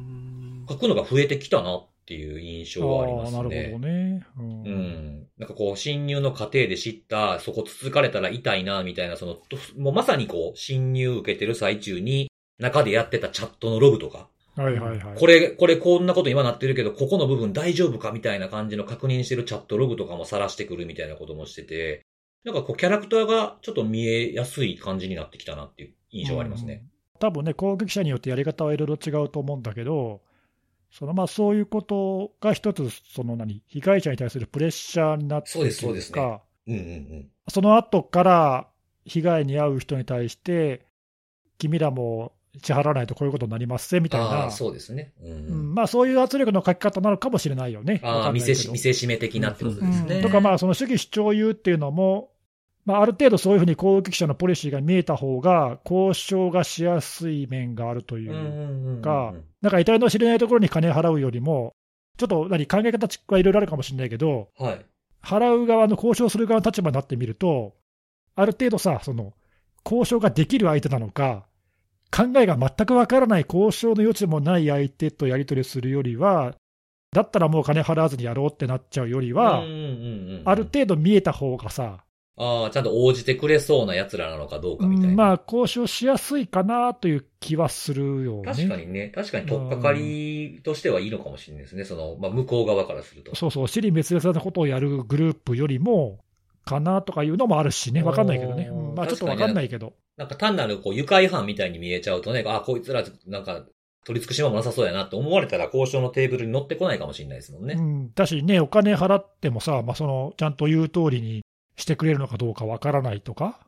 [0.69, 3.37] 書くのが増えてきたなっていう印象はありますね。
[3.37, 4.25] なるほどね。
[4.37, 5.27] うんうん。
[5.37, 15.17] なんかこう、侵入の過程で知った、そこつつかれたら痛いな、みたいな、その、ともうまさにこう、侵入受けてる最中に、中でやってたチャットのログとか、はいはいはい。
[15.17, 22.01] これ、これこんなこと今なってるけど、ここの部分大丈夫かみたいな感じの確認してるチャットログとかも晒してくるみたいなこともしてて、
[22.43, 26.83] なんかこう、キャラクターがちょっと見えやすい感じになってきたなっていう印象がありますね。
[27.19, 30.21] 多分ね、攻撃者によってやり方はいろいろ違うと思うんだけど、
[30.91, 36.41] そのまあそういうことが一つ、その何、被害者に対するプレッシャーになってそうですそうか。
[37.47, 38.67] その後から
[39.05, 40.85] 被害に遭う人に対して、
[41.57, 45.13] 君らも支払わないとこういうことになりますぜみたいあな、あ、そうですね。
[45.23, 45.31] うん。
[45.31, 48.01] うんまあ、そういう圧力の書き方なのかもしれないよね。
[48.03, 50.15] わあ見せし、見せしめ的なってことですね。
[50.15, 52.30] うんとか、まあ、その主義主張を言うっていうのも、
[52.85, 61.73] まあ、ある程度そういうふうに攻撃者のポリシーが見えた方が、交渉がしやすい面があるというかなんか得体の知れないところに金払うよりも、
[62.17, 64.85] ちょっと何考え方はいろいろあるかもしれないけど、はい。
[65.23, 67.75] 払う側の交渉する側の立場になってみると、
[68.35, 69.33] ある程度さ、その
[69.85, 71.45] 交渉ができる相手なのか、
[72.15, 76.55] 考えが全くわからない交渉の余地もない相手とやり取りするよりは、
[77.11, 82.03] だったらもう金払わずにやろうってなっちゃうよりは、ある程度見えた方がさ、
[82.43, 85.09] ああ、ちゃんと応じてくれそうな奴らなのかどうかみたいな。
[85.11, 88.43] うんまあ、交渉しやすいかなという気はするよね。
[88.43, 91.85] 確かにね、確かに取っかかりとしてはいいのかもしれないですね。
[91.85, 93.35] その、まあ、向こう側からすると。
[93.35, 96.19] そうそう、尻滅裂なことをやるグループよりも、
[96.65, 98.71] かなとかいうのもあるしね、わかんないけどね。
[98.95, 99.93] まあちょっとわかんないけど。
[100.17, 103.65] なんか単なるこう愉快犯みたいに見えちゃうとね、あ、こいつらなんか
[104.05, 107.75] 取り付く島もなさそうやなって思われたら交渉のテーブルに乗ってこないかもしれないですもんね。
[107.77, 111.43] うん、だしね、お金払ってもさ、まあ、そのちゃんと言う通りに
[111.81, 113.59] してくれるのかどうかわからないとか、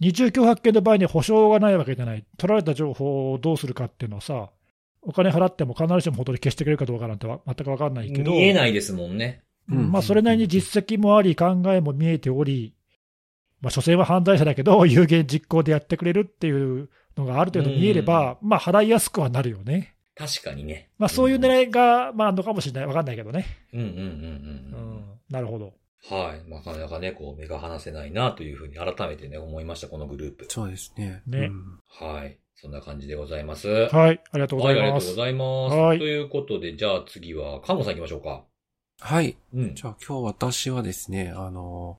[0.00, 4.50] 二重脅迫権の場合に保証がないわけじゃない、取られた情報をどうするかっていうのはさ、
[5.02, 8.08] お金払っても必ずしも本当に消してくれるかどうかなんてわ全くわかんなうん。
[8.08, 9.42] いけど、見えないですもんね。
[9.70, 12.74] うんまあ、それなりに実績もあり、考えも見えており、
[13.60, 19.94] まあ、所詮は犯罪者だけど、 有言実行でやってくれるっていうのがある程度見えれば、まあ、払いやすくはなるよね。
[20.16, 20.90] 確かにね。
[20.98, 22.86] まあ、そういう狙いが、まあ、あるのかもしれない。
[22.86, 23.46] わかんないけどね。
[23.72, 24.96] うんうんうんうんううん。
[24.98, 25.72] ん、なるほど。
[26.10, 26.50] はい。
[26.50, 30.46] なかなかね、こう、目が離せないなというふうに改めてね、思いました、このグループ。
[30.48, 31.22] そうですね。
[31.26, 32.38] ねうんはい。
[32.56, 33.68] そんな感じでございます。
[33.68, 35.04] はい、ありがとうごはい、ざいます。
[35.08, 35.76] ありがとうございます。
[35.76, 38.44] はいということで、じゃあ次は、看護さん行きましょうか。
[39.00, 39.36] はい。
[39.54, 39.74] うん。
[39.74, 41.98] じゃあ今日私はですね、あの、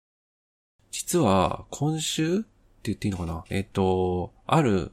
[0.92, 2.46] 実は今週って
[2.84, 3.44] 言っていいのかな？
[3.50, 4.92] えっ、と、ある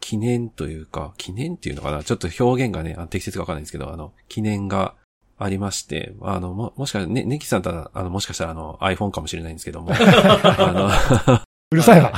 [0.00, 2.02] 記念というか、記念っていうのかな？
[2.02, 4.96] ちょっと表現がね、適切かわかんないんですけど、あの、記念が
[5.42, 12.12] ありまして、あの、も、もしかしたら、ね、ネキさんとは、あの、もしかしたらあの、iPhone かもしれないんですけども、 あうるさいわ。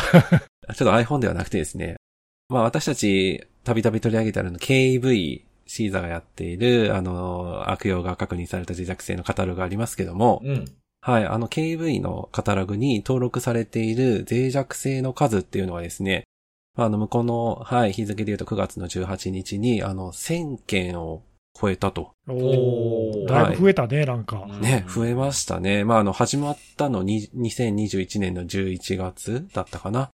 [0.68, 1.96] の、ちょっと iPhone ではなくてですね、
[2.48, 10.64] まあ私たち、たびたび取り上げてあるの KV、シーザがやっている、あの、悪用が確認された脆弱性のカタログがありますけども、うん。
[11.00, 16.24] はい、あの KV のカタログに登録されている脆弱性の数っていうのはですね、
[16.76, 21.22] あの、向こうの、はい、日付で言うと9月の18日に、あの、1000件を
[21.58, 22.12] 超えたと。
[22.28, 24.46] おだいぶ増えたね、なんか。
[24.60, 25.84] ね、増えましたね。
[25.84, 30.10] まあ、あの、始まったのに、2021年の11月だったかな。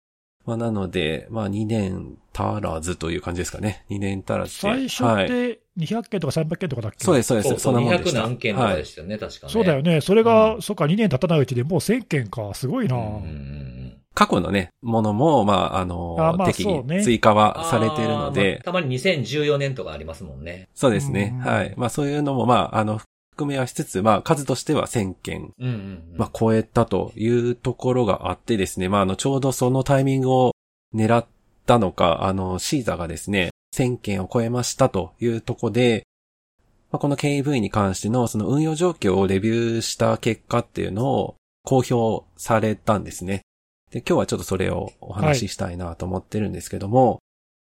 [0.47, 3.85] まあ、なので、まあ、2年足らずという感じですかね。
[3.91, 4.61] 2年足らずで。
[4.61, 5.25] 最初はい。
[5.25, 7.05] って200件とか300件とかだっけ？
[7.05, 7.49] そうです、そうです。
[7.49, 8.21] そ200そんなもんでした。
[8.23, 8.77] 何件とかはい。
[8.77, 9.53] でしたよね、確かね。
[9.53, 10.01] そうだよね。
[10.01, 12.55] それが、うんそっか、2年経たないうちでもう1000件か。
[12.55, 12.97] すごいな。
[12.97, 13.86] うん
[14.17, 16.65] 過去のね、ものも、まあ、あの、あまあ追
[17.21, 17.37] 加うん。
[17.37, 20.71] はされているのあーまであ、たまに2014年とかありますもんね。
[20.75, 21.41] そうですねうん。
[21.41, 21.75] はい。
[21.77, 22.99] まあ、そういうのも、まあ、あの、
[23.33, 25.73] 含めはしつつ、まあ、数としては1000件、うんうん
[26.13, 26.15] うん。
[26.17, 30.53] まあ、超えたというところがあってですね、まあ、あの、ちょうどそのタイミングを
[30.95, 31.27] 狙っ
[31.67, 36.05] たのか、あの、シーザがですね、1000件を超えましたというところで、
[36.91, 43.43] まあ、この KV に関してのその運用状況をレビューした結果っていうのを公表されたんですね。
[43.91, 47.21] で、今日はちょっとそれをお話ししたいなと思ってるんですけども、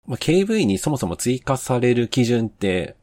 [0.06, 2.96] まあ、KV にそもそも追加される基準って、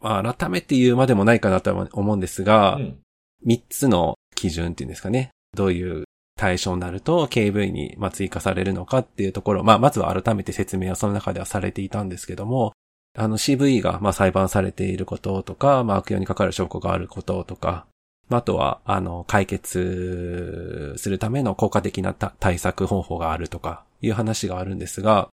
[0.00, 2.98] まあ、改めて言うまでもないかなとは思うんですが、うん。
[3.46, 5.30] 3つの基準っていうんですかね。
[5.54, 6.04] どういう
[6.36, 12.72] 対象になると KV にまあ追加されるのかっていうところ、まあまずは改めて説明はその中ではされていたんですけども、
[13.16, 17.93] あの CV がまあ裁判されていることとか、まあ悪用にかかる証拠があることとか、ま
[18.30, 25.28] ああとはあの解決するための効果的なた対策方法があるとかいう話があるんですが、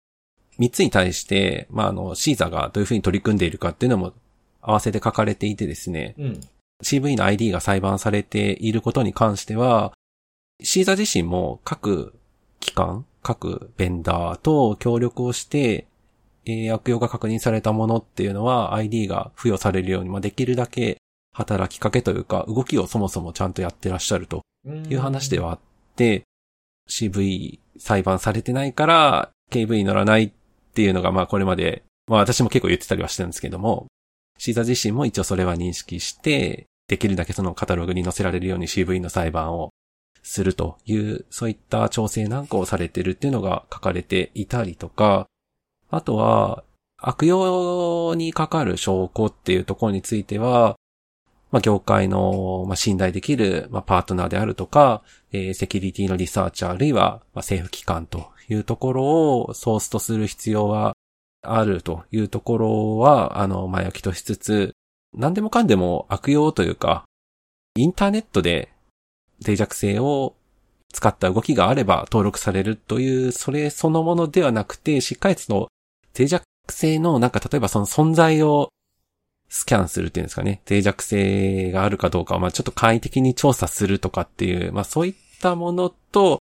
[0.58, 4.12] 3つに対して、まああのシーザがどういうふうに取り組んでいるかっていうのも
[4.60, 6.40] 合わせて書かれていてですね、うん。
[6.82, 9.92] CV の ID が裁判されていることに関しては、
[10.62, 12.14] シーザ自身も各
[12.60, 15.86] 機関、各ベンダーと協力をして、
[16.44, 20.98] えー悪用が確認されたものっていうのは ID が付与されるように、まあ、できるだけ
[21.36, 24.42] 働きかけというか、動きをそもそもちゃんとやってらっしゃると。
[24.88, 25.58] いう話ではあっ
[25.94, 26.24] て、
[26.88, 30.32] CV 裁判されてないから KV に乗らないっ
[30.74, 33.86] ていうのが、まあこれまで、まあ私も結構言ってたりはしてるんですけども、
[34.38, 39.70] シーザ自身も一応それは認識して、できるだけそのカタログに載せられるように CV の裁判を
[40.22, 45.26] するという、そういった調整なんかをされてるっていうのが書かれていたりとか、
[45.90, 46.64] あとは、
[46.98, 50.76] 悪用にかかる証拠っていうところについては、
[51.56, 59.04] まあ、業界の、まあ、信頼できる、まあ、パートナーであるとか、えーセキュリティのリサーチャー、あるいは、まあ、政府機関というところ
[59.40, 60.92] をソースとする必要は
[61.42, 64.74] あるというところは、あの、前置きとしつつ、
[65.14, 67.06] 何でもかんでも悪用というか、
[67.76, 68.70] インターネットで
[69.42, 70.34] 脆弱性を
[70.92, 75.68] 使った動きがあれば登録されるという、それそのものではなくて、しっかりその
[76.14, 78.68] 脆弱性の、なんか例えばその存在を
[79.56, 86.40] スキャンするっていうんですかね、脆弱性があるかどうかを、まあちょっと簡易的に調査するとかっていう、まあそういったものと、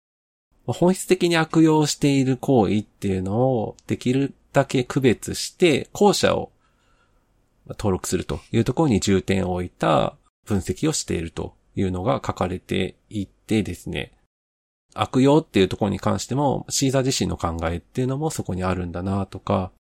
[0.65, 6.51] 本質的に悪用している行為っていうのをできるだけ区別して、後者を
[7.67, 14.13] 登録するというところに重点を置いた分析をしているというのが書かれていてですね。
[14.93, 19.71] 悪用っていうところに関しても、シーザー自身の考えっていうのもそこにあるんだなとか、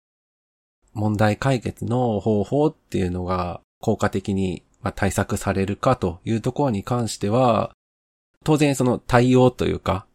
[0.93, 4.63] 問題解決の方法っていうのが効果的に
[4.95, 7.73] 対策されるかというところに関しては、
[8.45, 10.07] 当然その対応というか、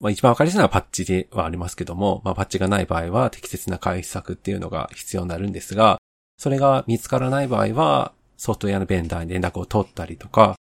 [0.00, 5.98] まあ一番わかりやすいのはパッチではありますけども、まあパッチがない場合は適切な回避策っていうのが必要になるんですが、
[6.38, 10.56] それが見つからない場合は、ソフトウェアのベンダーに連絡を取ったりとか、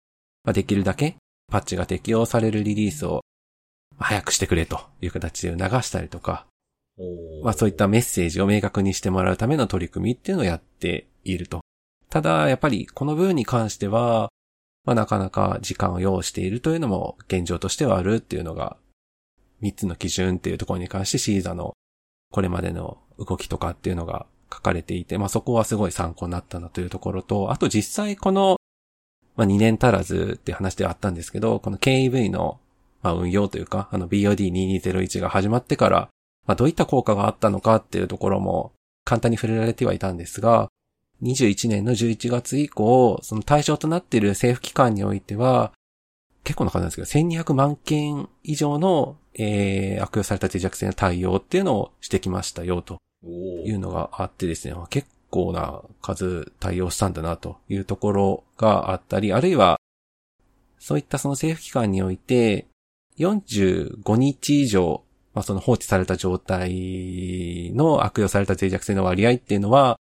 [0.45, 1.17] まあ、できるだけ
[1.51, 3.21] パッチが適用されるリリースを
[3.99, 6.47] 早くしてくれという形で流したりとか、
[7.43, 11.61] まあそういったメッセージを明確にしてもらうための取り組みっていうのをやっていると。
[12.09, 14.31] ただ、やっぱりこの部分に関しては、
[14.85, 18.77] まあなかなか時間を要しているというのも現状としてはあるっていうのが、
[19.63, 21.75] 3つの基準っていうところに関してシーザーの
[22.33, 28.57] これまでの動きとかっていうのが書かれていて、まあそこはすごい参考になったなというところと、あと実際この、
[29.37, 32.59] まあ2年足らずって話ではあったんですけど、この KEV の、
[33.03, 36.09] まあ運用というか、あの BOD2201 が始まってから、
[36.47, 38.73] まあどういった効果があったのかっていうところも
[39.05, 40.69] 簡単に触れられてはいたんですが、
[41.23, 45.73] 21年の11月以降、その対象となっている政府機関においては、
[46.45, 52.99] 結構な数なんですけど、1200万件以上の、えー、悪用された脆弱性の対応っていうのをしてきましたよと。
[53.23, 59.79] いうのがあってですね、結構な数対応したんだなというところがあったり、あるいは、
[60.79, 62.67] そういったその政府機関において、
[63.19, 65.03] 45日以上、
[65.35, 69.99] まあ、その放置された状態の悪用された脆弱性の割合っていうのは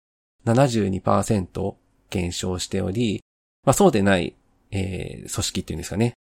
[0.46, 1.74] 72%
[2.10, 3.22] 減少しており、
[3.64, 4.34] まあ、そうでない、
[4.70, 6.14] えー、組織っていうんですかね。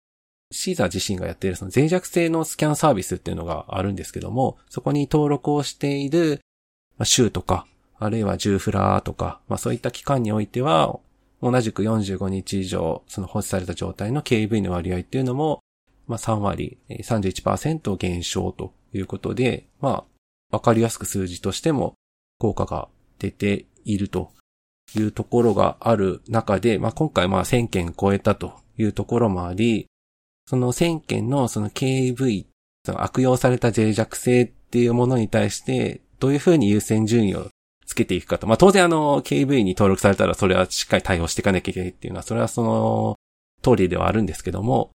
[0.52, 6.41] シーザー自身がやっているその脆弱性のスキャンサービスっていうのがあるんですけども、そこに登録をしている、
[7.04, 7.67] 州とか、
[8.00, 11.00] あるいは10フラーとか、まあそういった期間においては、
[11.41, 15.60] 同じく45日以上、その放置された状態の KV の割合っていうのも、
[16.08, 20.04] まあ3割、31%減少ということで、まあ、
[20.52, 21.93] わかりやすく数字としても
[22.39, 22.88] 効果が
[23.20, 24.32] 出ていると
[24.96, 29.88] いうところがある中で、まあ今回まあ1000件超えたというところもあり、
[30.48, 32.46] その1000件のその KV、
[32.86, 37.48] その悪用された脆弱性っていうものに対してどういうふうに優先順位を
[37.86, 38.48] つけていくかと。
[38.48, 43.15] まあ、当然あの、KV に登録されたらそれはしっかり対応していかなきゃいけないっていうのは、それはその、
[43.63, 44.91] 通りではあるんですけども、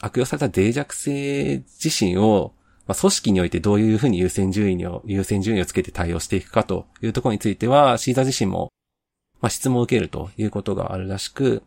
[0.00, 2.54] 悪用された脆弱性自身を、
[2.86, 8.70] まあ、組織においてどういうふうに優先順位を、優先順位をつけて対応していくかというところについては、シーザー自身も、
[9.40, 11.62] まあ、質問を受けるということがあるらしく、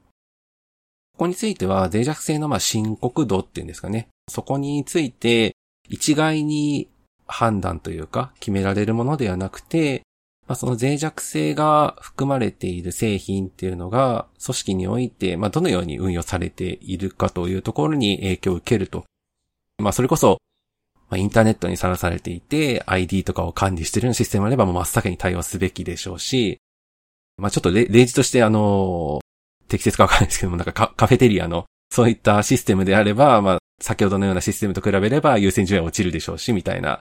[1.13, 4.08] ここについては脆弱性のまあ深刻度っていうんですかね。
[4.30, 5.56] そこについて
[5.88, 6.89] 一概に
[7.28, 10.02] 判断というか決められるものではなくて、
[10.46, 19.06] まあ、その脆弱性が含まれている製品っていうのが組織において、まあ、どのように運用されているかというところに影響を受けると。
[19.82, 20.38] まあ、それこそ、
[21.10, 26.60] まあ、インターネットにさらされていて ID とかを管理しているようなシステムあればもう真っ先に対応すべきでしょうし、
[27.38, 29.22] まあ、ちょっと例示としてあの、
[29.70, 37.00] 適切かわかんないですけども、なんかカフェテリアのそういったシステムであれば、まあ、先ほどのようなシステムと比べれば優先順位は落ちるでしょうし、みたいな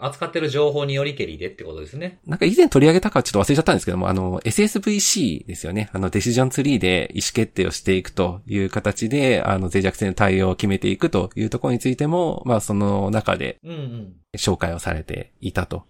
[0.00, 2.18] 扱ってる情報によりけりでってことですね。
[2.26, 5.88] なんか以前取り上げたかちょっと忘れちゃったんですけども、あの、SSVC ですよね。
[5.92, 13.58] あの、デシジョンツリーで意思決定をしていくという形で、あの、脆弱性の対応を決めていくというところについても、まあ、その中で、
[14.36, 15.84] 紹介をされていたと。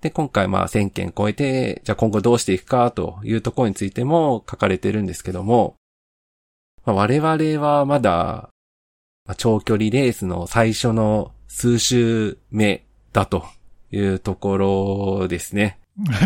[0.00, 5.76] で、今回まあ1000件超えて、じゃあ今後どうしていくかというところについても書かれてるんですけども、
[6.84, 8.48] まあ、我々はまだ、
[9.36, 13.44] 長距離レースの最初の数週目だと
[13.92, 15.78] いうところですね。
[16.00, 16.16] なん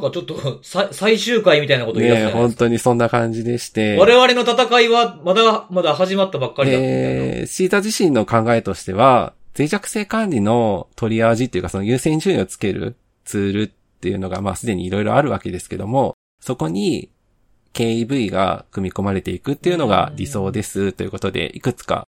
[0.00, 3.96] かちょっと、最終回みたいなこと言い出すね本当にそんな感じでして。
[3.96, 17.10] 我々の戦いは、まだ、まだ始まったばっかりだえー、シータ自身の考えとしては、脆弱性管理のトリアージっていうか、その優先順位をつけるツールっていうのが、まあすでにいろいろあるわけですけども、そこに
[17.74, 22.06] KEV が組み込まれていくっていうのが理想ですということで、いくつか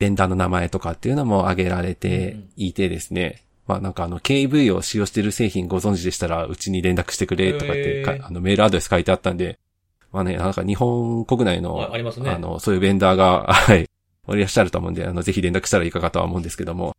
[0.00, 3.44] ベンダーの名前とかっていうのも挙げられていてですね。
[3.68, 9.60] まあなんかあの KV を使用している製品ご存知でしたらうちに連絡してくれとかってあのメールアドレス書いてあったんで、
[10.12, 12.30] まあね、なんか日本国内の、ありますね。
[12.30, 13.88] あの、そういうベンダーが、 はい、
[14.26, 16.96] おいらっしゃると思うんで、あの、ぜひ連絡したらいいかとは思うんですけども。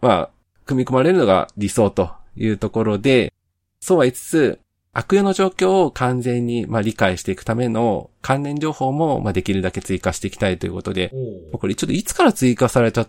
[0.00, 0.30] まあ、
[0.66, 3.32] 組み込まれるのが理想というところで、
[3.80, 4.58] そうは言いつつ、
[4.94, 11.12] 悪用の状況を完全に、まあ、理解していくための関連情報も、まあ、できるだけ追加していきたいということで、
[11.52, 13.06] これちょっといつから追加された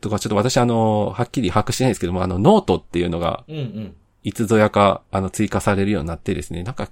[0.00, 3.44] とか、ちょっと私あの、はっきり把握してないんですけども、あの、ノートっていうのが。
[4.22, 6.88] いつぞやか、あの、追加されるようになってですね、なんか、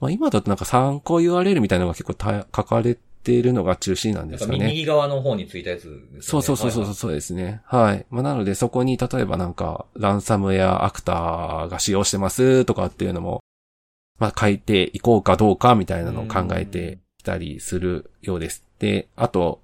[0.00, 4.66] まあ、今だとなんか参考 URL みたいなのが結構た書かれているのが中心なんですかね。
[4.66, 6.02] 右側の方についたやつですよね。
[6.20, 7.62] そうそうそうそうはいそうですね。
[7.64, 8.06] はい。
[8.10, 13.40] まあ、なのでそこに例えばなんか、ランサムやアクターが使用してますとかっていうのも、
[14.18, 18.64] まあ、書いていこうかどうかみたいなのを考えてきたりするようです。
[18.78, 19.60] で、あと、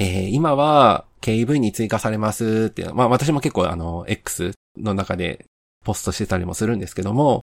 [0.00, 5.44] えー今は KV に追加されますっていうのはまあ私も結構あの、X の中で
[5.84, 7.42] ポストしてたりもするんですけども、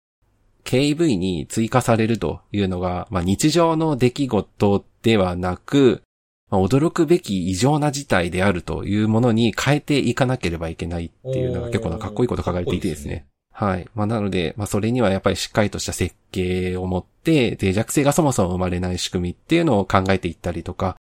[0.64, 6.02] KV に追加されるというのが、まあ日常の出来事ではなく、
[6.50, 13.26] まあ、驚くべき異常な事態であるというものに変えていかなければいけないっていうのが結構なかっこいいこと書かれていてですね。
[13.58, 13.88] はい。
[13.96, 20.98] まあ、なので、まあ、それにはやっぱりしっかりとした設計を持って、脆弱性がそもそも生まれない仕組みっていうのを考えていったりとか、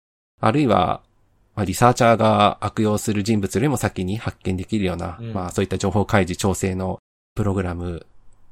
[0.41, 1.03] あるいは、
[1.55, 7.01] まあ、リサーチャーが悪用する人物よりも先に発見できるような、うんまあ、そういった情報開示調整の
[7.35, 8.07] プログラム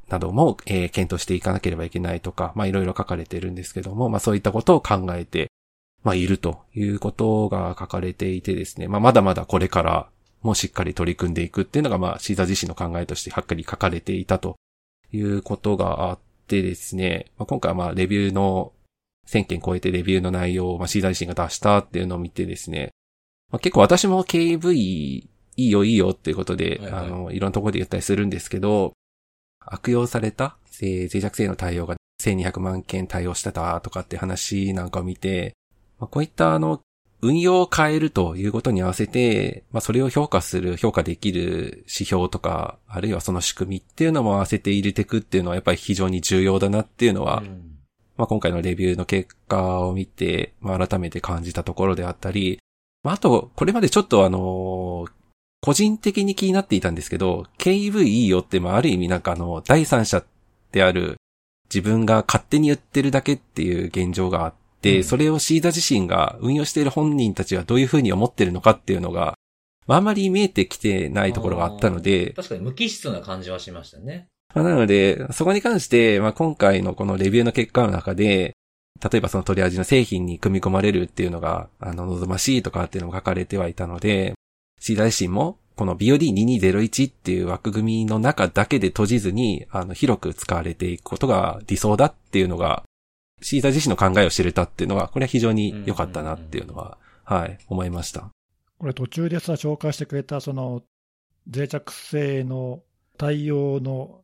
[0.09, 5.51] なども、えー検討していかなければいけないとか、まあ、いろいろ書かれてるんですけども、まあ、そういったことを考えて、
[6.05, 10.09] まあ、いるということが書かれていてですね、まあ、まだまだこれから
[10.47, 14.57] もしっかり取り組んでいくっていうのが、まあ、シーザー自身の考えとしてはっきり書かれていたと
[15.13, 18.73] いうことがあってですね、まあ、今回はまあ、レビューの
[19.29, 22.91] 1000件超えてレビューの内容を、まあ、シーザー自身が出したっていうのを見てですね、
[23.51, 27.07] まあ、結構私も KV いいよいいよっていうことで、はいはい。
[27.07, 28.93] あの、いろんなところで言ったりするんですけど、
[29.61, 35.55] 悪用されたえー脆弱性の対応が1200万件対応してたとかって話なんかを見て、
[35.99, 36.81] まあ、こういったあの、
[37.23, 47.73] 運用を変えるということに合わせて、まあ、それを評価する、評価できる指標とか、あるいはその仕組みっていうのも合わせて入れていくっていうのはやっぱり非常に重要だなっていうのは、うん。
[48.17, 52.59] まあ、今回のレビューの結果を見て、まあ、改めて感じたところであったり、
[53.03, 55.07] まあ、あと、これまでちょっとあの
[55.61, 60.23] 個人的に気になっていたんですけど、KV いいよって、まあ、ある意味なんかあの、第三者
[60.73, 61.17] である
[61.73, 64.66] 自分が勝手に言ってるだけっていう現状があって、うん
[65.03, 69.35] それをシーザ自身が運用している本人たちはどういうふうに思ってるのかっていうのが、
[69.87, 74.29] まあ、あまり見えてきてないところがあったので、確かに無機質な感じはしましたね。
[74.55, 78.57] まあ、なので、そこに関して、まあ、今回のこのレビューの結果の中で、
[79.11, 84.35] 例えばその取り味の製品に組み込まれるっていうのが、あの、望ましいとかっていうのも書かれてはいたので、
[84.81, 92.83] シーダ自身も、この BOD2201 っていう枠組みの中だけで閉じずに、あの、広く使われていくことが理想だっていうのが、
[93.43, 98.31] シーダ自身の考えを知れたっていうのは、これは非常に良かったなっていうのは、はい、思いました。
[98.79, 100.83] これ途中でさ、紹介してくれた、その、
[101.53, 102.83] 脆弱性の
[103.19, 104.23] 対応の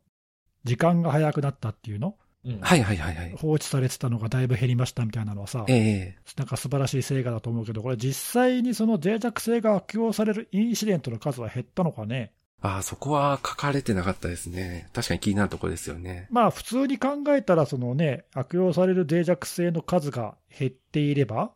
[0.65, 2.15] 時間が早くなったっていうの？
[2.45, 3.35] うんはいはいはいはい。
[3.37, 12.33] 放置されてたのがだいぶ減りましたみたいなのはさ、ええなんか素晴らしい成果だと思うけど、これ実際にその脆弱性が悪用されるインシデントの数は減ったのかね？
[12.63, 14.89] ああ、そこは書かれてなかったですね。
[14.93, 16.27] 確かに気になるところですよね。
[16.31, 21.51] まあ普通に考えたら、そのね、悪用される脆弱性の数が減っていれば、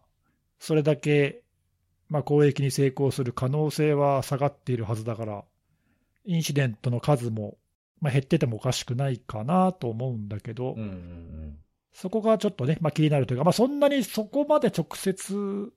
[0.59, 1.41] それだけ、
[2.09, 5.43] まあ、攻撃に成功する可能性は下がっているはずだから、
[6.25, 7.57] インシデントの数も、
[8.01, 11.57] まあ、減っててもおかしくないかなと思うんだけど、うんうん
[11.93, 15.71] そこがちょっとね、まあ、気になるというか、まあ、そんなにそこまで直接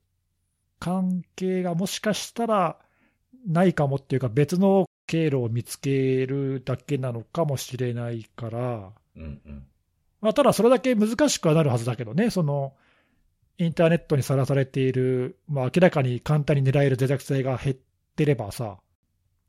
[0.78, 2.76] 関係がもしかしたら
[3.47, 9.22] ないかもっていうか、別の経路を見つけるだけなのかもしれないから、うん。
[9.22, 9.66] うんうん。
[10.20, 12.74] まあ、ただそれだけ難しくはなるはずだけどね、その
[13.58, 17.76] インターネットにさらされている、まあ、明らかに簡単に狙える脆弱性が減っ
[18.14, 18.78] てればさ、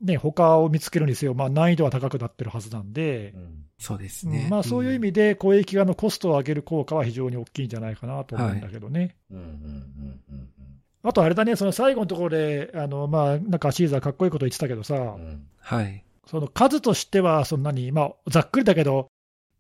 [0.02, 4.46] ね、他を見つけるにせよ、まあ、難易度は高くなってるはずなんでう、んそうですね。
[4.46, 9.16] うんまあ、そういう意味で攻撃側のコストを上げる効果は非常に大きいんじゃないかなと思うんだけどね。
[9.30, 16.04] うんうんうんうんあとあれだね、その最後のところで、あのまあ、なんかシーザーかっこいいこと言ってたけどさ、うんはい。
[16.28, 19.08] その数としては、そんなに、まあ、ざっくりだけど、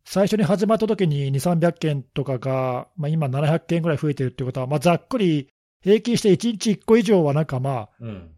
[0.05, 5.49] 最初に始まった時に2、300件とかが、まあ、今700件ぐらい増えてるってことは、まあ、ざっくり
[5.83, 8.31] 平均して1日1個以上はなんかまあ、うん。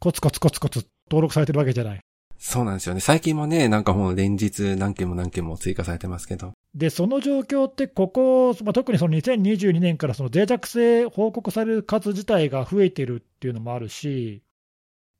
[0.00, 2.00] コツコツコツコツ登録されてるわけじゃない。
[2.38, 3.00] そうなんですよね。
[3.00, 6.52] 最近もね、なんかもう連日何件も何件も追加されてますけど。
[6.78, 14.44] で、その状況って、ここ、まあ、特にその2022年からその脆弱性報告される数自体が増えてるっていうのもあるし、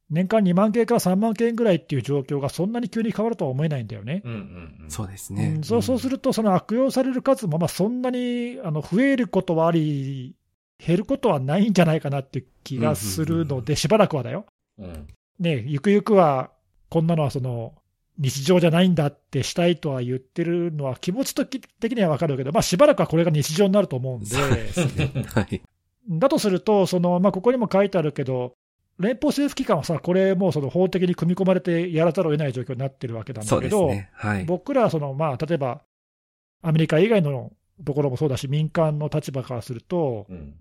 [0.09, 4.23] 年間2万件から3万件ぐらいっていう状況がそんなに急に変わるとは思えないんだよね。
[4.25, 4.91] うんうんうん。
[4.91, 5.65] そうですねうん。
[5.65, 10.37] そうそうすると、その悪用される数もまあそんなにあの増えることはあり、
[10.79, 14.47] 減ることはないんじゃないかなって気がするので、しばらくはだよ。
[14.79, 15.09] うん。
[15.41, 16.53] ね、ゆくゆくは、
[16.89, 17.75] こんなのはその
[18.19, 25.13] 日常じゃないんだってしたいとは言ってるのは、気持ち的には分かるけど、まあ、しばらくはこれが日常になると思うんで、そうですね。
[25.35, 25.63] はい。
[26.11, 28.55] だとすると、そのまあ、ここにも書いてあるけど、
[28.99, 34.11] 連邦政府機関はさ、これもうその法的に組み込まれてやらざるを得ない状況になってるわけなんだけど、ね。
[34.13, 34.45] はい。
[34.45, 35.83] 僕らはその、まあ、例えば、
[36.63, 37.53] アメリカ以外の
[37.85, 40.55] ところもそうだし、民間の立場からすると、うん。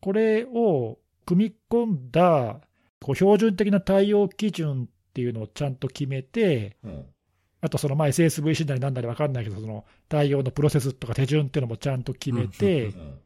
[0.00, 2.60] これを組み込んだ
[3.00, 7.04] こう標準的な対応基準っていうのをちゃんと決めて、うん。
[7.62, 13.18] あとそのまあ SSVC なりなんなり分かんないけど、その対応のプロセスとか手順っていうのもちゃんと決めて、うんうん。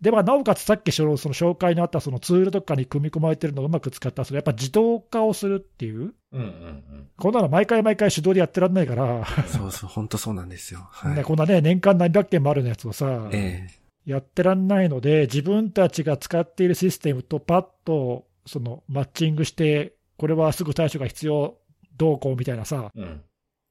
[0.00, 6.40] でまあ、なおかつさっきその紹介のあったそのツールとかに組み込まれてるのをうまく使った、それやっぱ自動化をするっていう、うん。
[6.40, 7.08] うん。
[7.16, 10.86] こんなの毎回毎回手動でやってらんないから、そうそう、本当そうなんですよ。
[10.90, 11.16] はい。
[11.16, 13.68] ねこんなね、年間何百件もあるやつをさ、え
[14.04, 21.56] やってらんないので、自分たちが使っているシステムとパッとそのマッチングして、これはすぐ対処が必要、
[21.96, 23.22] どうこうみたいなさ、うん。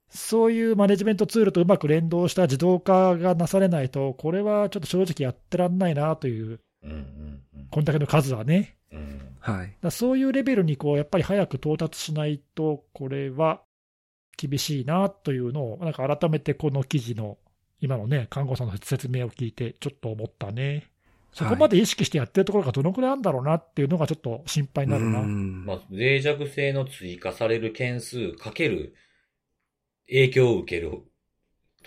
[0.10, 6.92] そういうマネジメントツールとうまく連動した自動化がなされないと、これはちょっと正直やってらんないなという、うん。
[6.92, 7.42] うん。
[7.70, 8.78] こんだけの数はね。
[8.92, 9.20] うん。
[9.22, 9.68] えはい。
[9.68, 13.62] だからそういうレベルにこうやっぱり早く到達しないと、これは
[14.38, 17.38] 厳しいなというのを、なんか改めてこの記事の
[17.82, 20.90] 今のね、看護さんの説明を聞いて、ちょっと思ったね。
[21.36, 25.20] そこまで意識してやってるところがどのくらいあるんだろうなっていうのがちょっと心配になるな。
[25.20, 28.96] うんまあ、脆弱性の追加される件数かける
[30.08, 31.02] 影響を受ける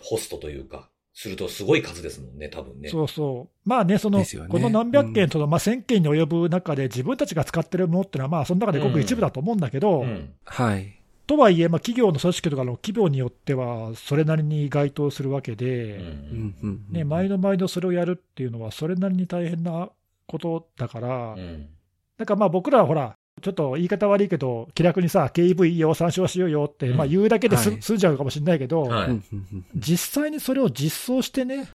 [0.02, 2.90] ホストというか、するとすごい数ですもんね、多分ね。
[2.90, 3.68] そうそう。
[3.68, 10.34] まあね、その、ねこの何百件、うんそのまあ1000件に及ぶ中で、自分たちが使ってるものっていうのは、まあ、その中でごく一部だと思うんだけど、うん。
[10.44, 10.97] はい。
[11.28, 16.54] とはいえ、まあ、企業の組織とかの規模によっては、それなりに該当するわけうで、うんん。
[16.62, 19.90] うんね、毎度毎度それをやるっていうのは、それなりに大変な
[20.26, 21.68] ことだから、うん。
[22.16, 29.10] だからまあ僕らはほら、ちょっと言い方悪いけど、気楽にさ、KEV いいよ、参照しようよって、うんまあ言うだけで済はい済んじゃうかもしれないけど、はい。
[29.10, 31.68] うんうんうん実際にそれを実装してね、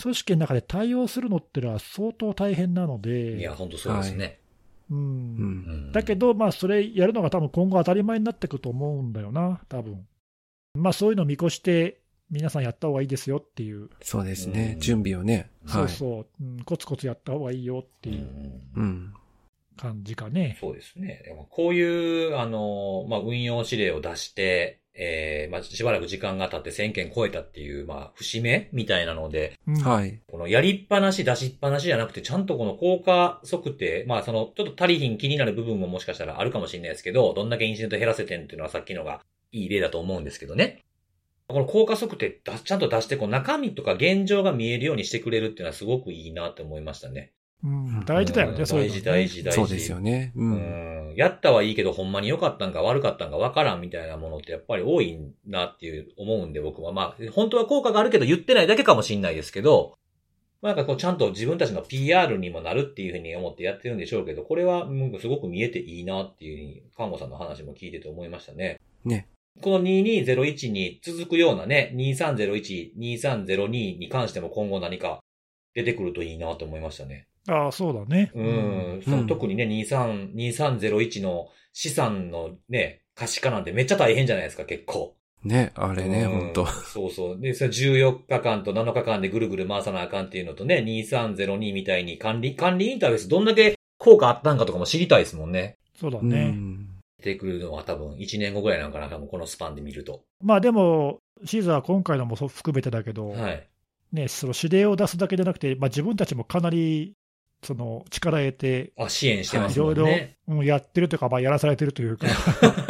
[0.00, 4.38] 組織の中で対応するのってのは相当大変なので、いや、本当そうですね。
[4.92, 10.06] う、うんんだけど、まあ、それやるのが多分今後当たり前になってくると思うんだよな、多分
[10.74, 14.54] まあそういうのを見越して、皆さんやった方がいいですよっていう、そうですうん。
[14.54, 15.50] ね準備をね。
[15.66, 15.82] はい。
[15.82, 19.14] そうそう、うん、コツコツやった方がいいよってうんいううん。
[19.76, 20.56] 感じかね。
[20.60, 21.22] そうですね。
[21.26, 30.20] でもこういう、あの、まあ、運用指令を出して、えー、まあ、しばらく時間が経って1000件超えたっていう、まあ、節目みたいなので、うんはい。
[30.30, 40.84] このやりっぱなし、出しっぱなしじゃなくて、ちゃんとこの効果測定、まあ、その、ちょっと足りひん気になる部分ももしかしたらあるかもしれないですけど、どんだけインシデント減らせてんっていうのはさっきのがいい例だと思うんですけどね。
[41.48, 47.32] この効果測定出ちゃんと出して、こう中身とか現状が見えるようにしてくれるっていうのはすごくいいなって思いましたね。
[47.64, 49.56] うん、大事だよね、うんそういう大事、大事、大事。
[49.56, 50.32] そうですよね。
[50.34, 50.44] う。
[50.44, 51.14] うんん。
[51.14, 56.92] やったはいいけど、ほんまに良かったんか悪かったんか分からんみたいなものってやっぱり多いなっていう思うんで僕は。
[56.92, 59.96] まあ、本当は効果があるけど言ってないだけかもしれないですけど、
[60.60, 64.88] まあなんかこうちゃんと自分たちの PR にもなるっていうふうに思ってやってるんでしょうけど、これは
[65.20, 68.78] すごく見えていいなっていうふうに、看護さんの話も聞いてて思いましたね。
[69.04, 69.28] ね。
[69.60, 75.20] この2201に続くようなね、2301、2302に関しても今後何か
[75.74, 77.26] 出てくるといいなと思いましたね。
[77.48, 78.30] ああ、そうだね。
[78.34, 79.02] うん。
[79.04, 85.16] その特にね、23、2301の資産のね、可視化なんてめっちゃ大変じゃないですか、結構。
[85.44, 87.40] ね、あれね、うん本当そうそう。
[87.40, 95.78] で、それ14日間と7日間でぐるぐる回さなあかんっていうのとね、2302みたいに管理、管理インターフェースどんだけ効果あったんかとかも知りたいですもんね。
[95.96, 96.50] うそうだね。
[96.50, 96.86] ん。
[97.18, 100.22] 出てくるのは多分1年後ぐらいなんかな、多分このスパンで見ると。
[100.40, 103.68] まあでも、シーザーは今回のもそう含めてだけど、はい。
[104.12, 107.16] ね、その指令を出すだけじゃなくて、まあ、自分たちもかなり
[107.62, 110.08] その力得て、あ、支援してますいろいろ
[110.64, 112.26] やってるというか、まあ、やらされてるというか、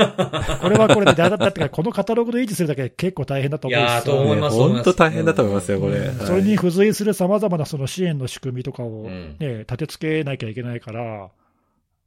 [0.63, 6.11] これはこれで、だだってこのカタログの維持するだけで結構大変だと思うしいやーと思います本当大変だと思いますよ、これ。
[6.27, 9.37] それに付随するさまざまなその支援の仕組みとかを、うん。
[9.39, 11.31] ね立て付けなきゃいけないから、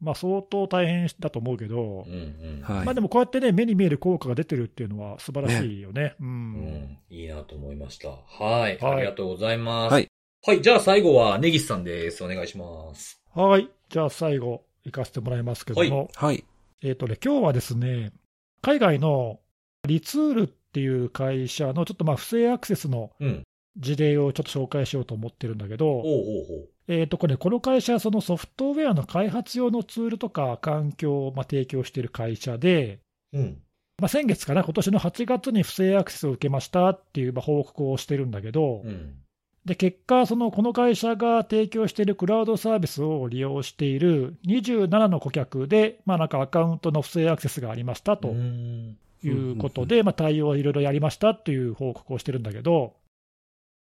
[0.02, 2.08] まあ、相当大変だと思うけど、
[2.68, 6.16] まあ、でもこうやってね、目に見える効果が出てるっていうのは素晴らしいよね。
[6.20, 6.54] ううん。
[6.54, 6.98] ん。
[7.12, 8.10] いいなと思いました。
[8.10, 8.78] はい。
[8.80, 8.94] はい。
[8.94, 10.15] ありがとうございます。
[10.46, 10.56] はい。
[10.56, 10.62] はい。
[10.62, 12.24] じゃあ最後は、ネギスさんです。
[12.24, 13.20] お願いします。
[13.34, 16.46] はい、じゃあ最後、行かせてもらいますけども、はい。
[16.84, 18.12] えっ、とね、今日はですね、
[18.62, 19.40] 海外の
[19.88, 23.44] リツールっていう会社のちょっとまあ不正アクセスのうん。
[23.78, 26.14] 事例をちょっと紹介しようと思ってるんだけど、ほうほう
[26.62, 33.00] ほえーとこれ、この会社はそのソフトウェアの開発用のツールとか環境をまあ提供している会社で、
[33.34, 33.40] う。
[33.40, 33.62] うん。
[33.98, 39.16] まあ、先月かな、今年の8月に不正アクセスを受けましたっていうまあ報告をしてるんだけど、うん。
[39.66, 48.34] で結果、そのこの会社が提供しているクラウドサービスを利用している27の顧客で、まあ、なんかアカウントの不正アクセスがありましたと。
[49.24, 52.94] いうことで、まあ、対応をいろいろやりましたという報告をしてるんだけど、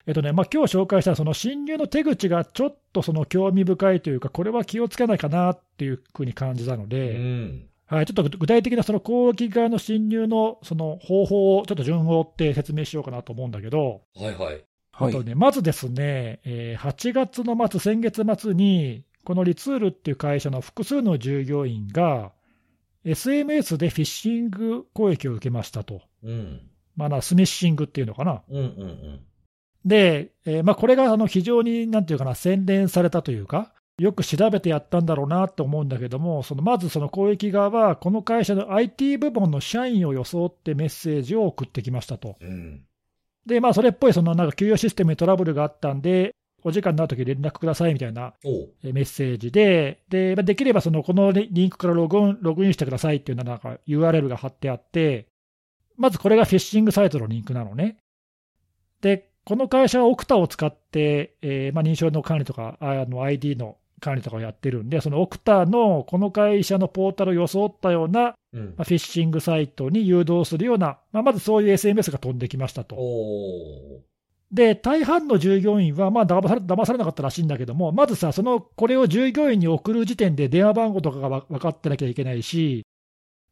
[0.07, 7.67] えっとね、まあ今日紹介したその侵入の手口がちょっとその興味深いというか、これは気をつけないかなっていうふうに感じたのうで、ん。
[7.87, 14.65] はい、ちょっと具体的なその攻撃側の侵入のその方法をちょっと順を追って説明しようかなと思うんだけど、はいはい。
[15.05, 15.25] はいえっと。
[15.25, 22.33] ね、まずですね、えー8月の末、先月末に、このリツールっていう会社の複数の従業員が、
[23.05, 26.03] SMS でフィッシング攻撃を受けましたと。
[26.23, 26.61] うん。
[26.97, 28.43] まあな、スミッシングっていうのかな。
[28.49, 29.21] うんうんうん。
[29.85, 42.37] で、えーまあ、これがあの非常になんていうかな、洗練されたというか、よく調べてやったんだろうなと思うんだけども、そのまずその攻撃側は、この会社の IT 部門の社員を装ってメッセージを送ってきましたと。
[42.41, 42.85] うん。
[43.47, 48.35] で、まあ、それっぽいそのなんか給与システムにトラブルがあったんで、お時間になるとき連絡くださいみたいな
[48.83, 55.27] メッセージで、でまあできればそのこのリリンクからログインログインしてくださいっていうなんか URL が貼ってあって、
[55.97, 57.97] まずこれがフィッシングサイトのリンクなのね。
[59.01, 68.85] で、この会社はオクタを使って、えーまあ、認証の管理とか、あの ID の管理とかをやってるんで、そのオクタのこの会社のポータルを装ったような、うんまあ、。
[68.85, 72.97] フィッシングサイトに誘導するような、まあ、まずそういう SMS が飛んできましたと。
[72.97, 74.01] お
[74.51, 82.85] で、大半の従業員は、まあ騙され、騙されなかったらしいんだけども、まずさ、その、これを従業員に送る時点で電話番号とかがわ分かってなきゃいけないし、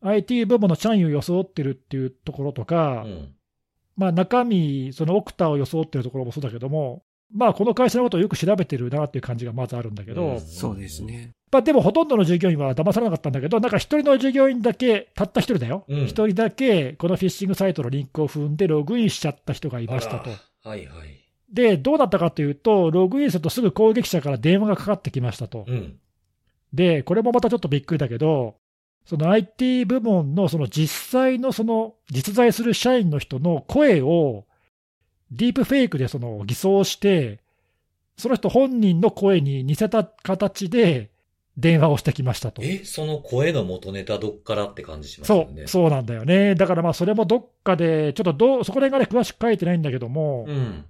[0.03, 3.35] IT 部門の社員を装ってるっていうところとか、うん。
[3.97, 11.31] まあ中身、そのオクタを装ってるところもそうだけども、まあこの会社のことをよく調べてるなっていう感じがまずあるんだけど、うんそうですね。
[11.51, 15.85] まあでもほとんどの従業員は騙されなかったんだけど、なんか一人の従業員だけ、たった一人だよ。
[15.89, 20.31] うん一、人だけ、このフィッシングサイトのリンクを踏んでログインしちゃった人がいましたと
[20.65, 21.19] はいはい。
[21.51, 25.65] で、どうなったかというと、ログインするとすぐ攻撃者から電話がかかってきましたと。
[25.67, 25.99] うん。
[26.73, 28.57] で、これもまたちょっとびっくりだけど、
[29.07, 34.45] その IT 部門のその実際のその実在する社員の人の声を
[35.31, 37.41] ディープフェイクでその偽装して、
[38.17, 41.11] その人本人の声に似せた形で
[41.57, 42.63] 電話をしてきましたと。
[42.63, 45.63] え、その声の元ネタどっからって感じしますそよね。
[45.63, 46.55] う、そうなんだよね。
[46.55, 50.85] だからまあそれもどっかで、ちょっとどう、そこら辺がね、詳しく書いてないんだけども、うん。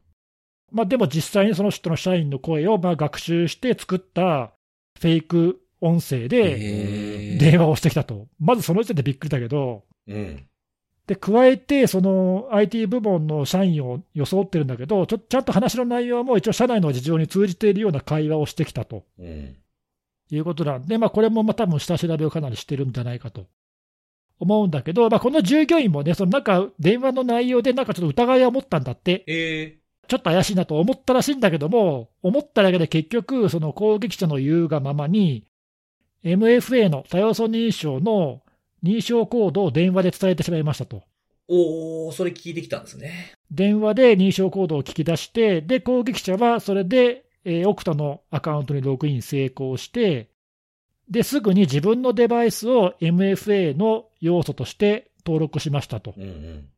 [0.70, 4.52] まあ、でも実際にその人の社員の声をまあ学習して作った
[5.00, 10.46] フェイク音声でえー電話をしてきたと、まずその時点でびっくりだけど、うん。
[11.08, 19.56] で加えて、その IT 部門の社員を装ってるんだけど、ちょちゃんと話の内容も一応、社内の事情に通じているような会話をしてきたとうん。
[20.30, 23.46] いうことなんで、まあ、これもまあ多分下調べをかなりしてるんじゃないかと
[24.38, 29.24] 思うんだけど、まあ、この従業員もね、そのなんか電話の内容でなんかちょっと疑いを持ったんだって。
[29.26, 29.78] え
[30.08, 35.44] ちょっと怪しいなと思ったらしいんだけども、思っただけで結局、その攻撃者の言うがままに、
[36.24, 38.40] MFA の多要素認証の
[38.82, 40.96] 認証コードを電話で伝えてしまいましたと。
[40.96, 41.02] ー、
[41.48, 43.32] おー、それ聞いてきたんですね。
[43.50, 50.30] 電話で認証コードを聞き出して、で、攻撃者はそれで、えー、オクタのアカウントにログイン成功して、
[51.10, 56.12] で、すぐに自分のデバイスを MFA の要素として登録しましたと。
[56.16, 56.68] うんうん。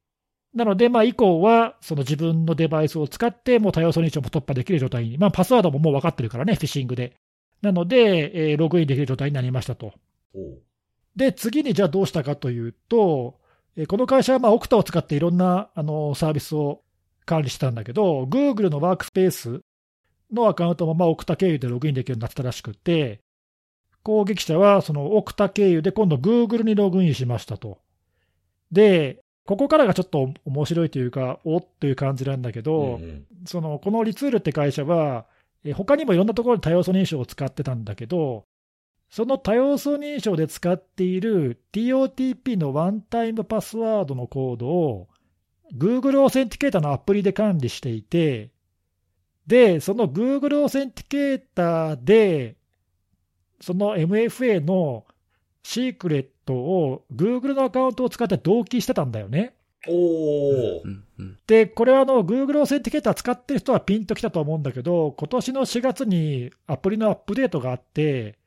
[0.54, 7.16] なので、まあ、以降は、その自分のデバイスを使って、もう多要素認証も突破できる状態に、まあ、パスワードももう分かってるからね、フィッシングで。
[7.62, 9.92] なので、えーログインできる状態になりましたと。
[11.16, 13.38] で、次にじゃあどうしたかというと、
[13.76, 16.82] えーこの会社はまあオクタを使っていろんなあのサービスを
[17.24, 19.60] 管理してたんだけど、Google のワークスペース
[20.32, 23.20] のアカウントもまあオクタ経由でログインできるようになってたらしくて、
[24.02, 27.78] 攻撃者はそのオクタ経由で今度 Google にログインしましたと。
[28.72, 35.24] で、ここからがちょっと面白いというか、おっという感じなんだけど、うんうんそのこの Retool って会社は、
[35.64, 38.44] えー他にもいろんなところで多要素認証を使ってたんだけど、
[39.10, 45.08] その多要素認証で使っている TOTP のワンタイムパスワードのコードを
[45.76, 48.50] Google オーセンティケーターのアプリで管理していて、
[49.46, 52.56] で、その Google Authenticator で、
[53.60, 55.04] その MFA の
[55.62, 59.54] シークレットを Google のアカウントを使って同期してたんだよね。
[59.88, 60.82] お
[61.46, 68.38] で、これはあの Google オーセンティケーター使ってる人はピンときたと思うんだけど、今年の4月にアプリのアップデートがあって、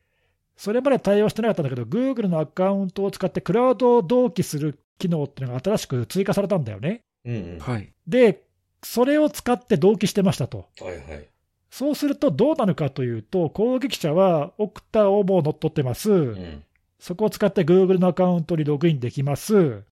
[0.56, 7.02] それまで対応してなかったんだけど、Google のアカウントを使ってクラウドを同期する機能っていうのが新しく追加されたんだよね。
[7.26, 7.60] うんうん。
[7.60, 7.92] はい。
[8.08, 8.44] で、
[8.84, 10.70] それを使って同期してましたと。
[10.80, 11.28] はいはい。
[11.72, 16.12] そうするとどうなるかというと、攻撃者はオクタをもう乗っ取ってます。
[16.12, 16.64] うん。
[17.00, 19.84] そこを使って Google のアカウントにログインできます。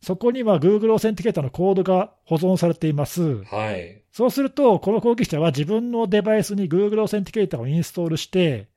[0.00, 3.42] そこには Google オーセンティケーターのコードが保存されています。
[3.44, 4.02] はい。
[4.12, 8.68] そうすると、この攻撃者は自分のデバイスに Google オーセンティケーターをインストールして、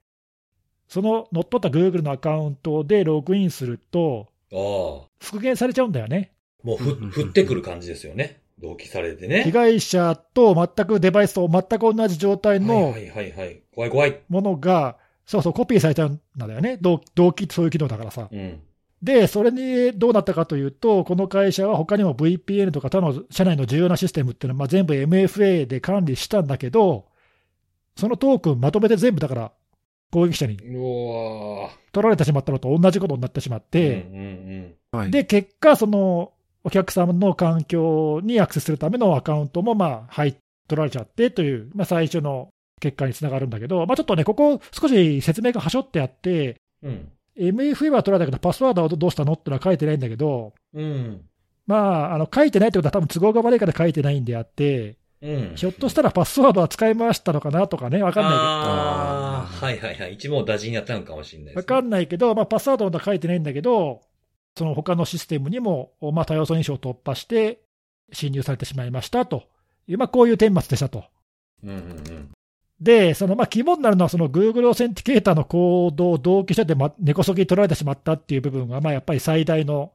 [0.91, 5.07] その乗っ取った Google のアカウントでログインすると、ああ。
[5.23, 6.33] 復元されちゃうんだよね。
[6.63, 8.41] もうふ、降ってくる感じですよね。
[8.61, 9.43] 同期されてね。
[9.43, 13.61] 被害者と全くデバイスと全く同じ状態のはいはいはいはい。
[13.73, 14.19] 怖い怖い。
[14.27, 16.77] ものが、そうそう、コピーされちゃうんだよね。
[16.81, 18.27] 同同期ってそういう機能だからさ。
[18.29, 18.59] うん。
[19.01, 27.05] で、それにどうなったかというと、この会社は他にも VPN とか他の社内の重要なシステムっていうのは、まあ、全部 MFA で管理したんだけど、
[27.95, 29.51] そのトークンまとめて全部だから、
[30.12, 35.12] 攻撃者に取られてしまったのと同じことになってしまって、うんうんはい。
[35.12, 36.34] で、結果、その
[36.64, 40.36] お客様の環境にアクセスするためのアカウントも、まあ、はい、
[40.68, 42.49] 取られちゃってという、まあ、最初の
[42.80, 46.91] 結果につながるんだけど、まあ、ちょっとね、ここ、少し説明がはしょってあって、うん。
[46.91, 47.12] うん。
[47.38, 51.22] MFA は取られたけど、パスワードはどうしたのってのは書いてないんだけど、うん。
[51.66, 51.78] ま
[52.12, 55.55] あ、あの書いてないってことは、多分都合が悪いから書いてないんであって、うん。
[55.55, 60.13] ひょっとしたらパスワードは使い回したのかなとかね、わかんないああ、あーはいはいはい。
[60.13, 61.76] 一問打尽やったのかもしれないけど、です、ね。
[61.76, 64.01] わかんないけど、まあ、パスワードは書いてないんだけど、
[64.57, 67.61] その他のシステムにも、まあ、多要素認証を突破して、
[68.13, 69.43] 侵入されてしまいましたと
[69.88, 71.05] いう、まあ、こういう顛末でしたと。
[71.63, 72.30] うんうんうん。
[72.82, 79.93] で、そのまあ肝になるのは、その Google オーセンティケーターのコードを同期してて、ま、根こそぎ取られてしまったっていう部分が、まあ、やっぱり最大の、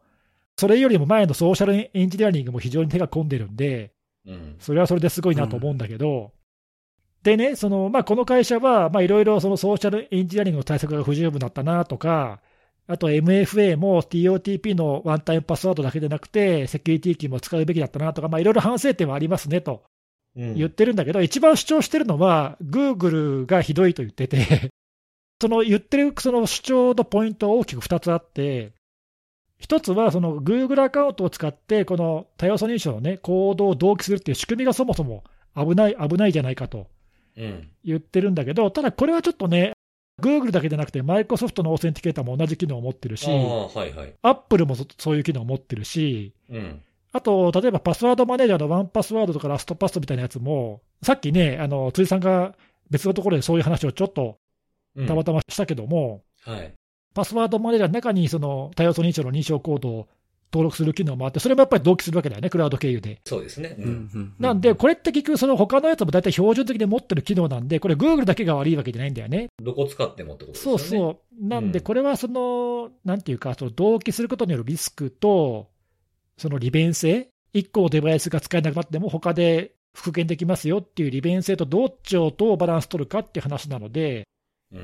[0.56, 3.92] それよりも前のソーシャルエンジニアリングも非常に手が込んでるんで、
[4.26, 4.56] うん。
[4.58, 6.32] それはそれですごいなと思うんだけど、
[7.22, 12.40] でね、そのまあ、この会社は、まあいろいろそのソーシャルエンジニアリングの対策が不十分だったなとか、
[12.86, 19.82] あと MFA も TOTP のワンタイムパスワードだけでなくて、セキュリティキーも使うべきだったなとか、まあいろいろ反省点はありますねと
[20.36, 24.70] うん言ってるんだけど、一番主張してるのは、Google がひどいと言ってて、
[25.40, 28.72] その言ってるその主張のポイントは大きく2つあって、
[29.58, 35.24] 一つはその Google アカウントを使って、この多要素認証の、ね、コードを同期するっていう仕組みがそもそも
[35.56, 36.88] 危ない、危ないじゃないかと
[37.36, 37.68] うん。
[37.84, 39.72] 言ってるんだけど、ただこれはちょっとね、
[40.20, 44.14] Google だけでなくて、マイクロソフトのオーセンティケーターも同じ機能を持ってるしあ、あ、はいはい。
[44.22, 46.82] Apple もそそういう機能を持ってるし、うん。
[47.12, 52.54] あと、例えばパスワードマネージャーのワンパスワードとかラストパストみたいなやつも、さっきね、あの辻さんが
[52.90, 54.38] 別のところでそういう話をちょっと
[54.96, 56.72] うんたまたましたけども、はい。
[57.16, 60.08] パスワードマネージャーの中にその多要素認証の認証コードを
[60.52, 63.20] 登録する機能もあって、それもやっぱり同期するわけだよね、クラウド経由で。
[63.24, 63.74] そうですね。
[63.78, 63.82] う。
[63.82, 69.48] うんんなんで、これって結局、その他のやつも大体標準的に持ってる機能なんで、これ、Google だけが悪いわけじゃないんだよね。
[69.62, 70.84] どこ使ってもってことですそうよね。
[70.88, 71.48] そう。
[71.48, 75.68] なんで、うんこれはその、なんていうか、その同期することによるリスクと、
[76.36, 84.24] その利便性、1個のデバイスが使えなくなっても、他で復元できますよっていう利便性とどっちをどうバランス取るかっていう話なので、うん。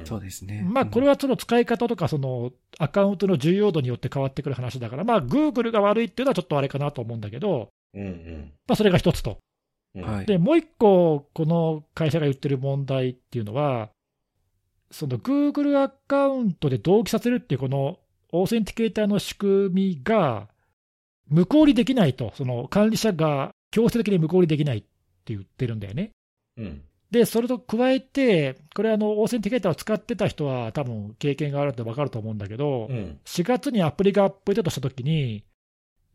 [0.05, 0.63] そうですね。
[0.63, 9.39] まあ、これはその使い方とか、そのアカウントの重要度によって変わってくる話だから、まあ、Google が悪いっていうのはちょっとあれかなと思うんだけど、うんうんまあ、それが一つと。
[9.95, 10.03] うん。
[10.03, 10.27] はい。
[10.27, 13.91] で、もう一個、この会社が言ってる問題っていうのは、
[14.91, 17.99] その Google アカウントで同期させるっていう、この
[18.31, 20.49] オーセンティケーターの仕組みが、
[21.29, 24.89] 無効にできないと、その管理者が強制的に無効にできないって
[25.35, 26.11] 言ってるんだよね。
[26.57, 26.83] うん。
[27.13, 33.21] で、それと加えて、これ、あのオーセンティケーターを使ってた人は、多分経験があるって分かると思うんだけど、うん。
[33.27, 35.45] 4月にアプリがアップデートしたときに、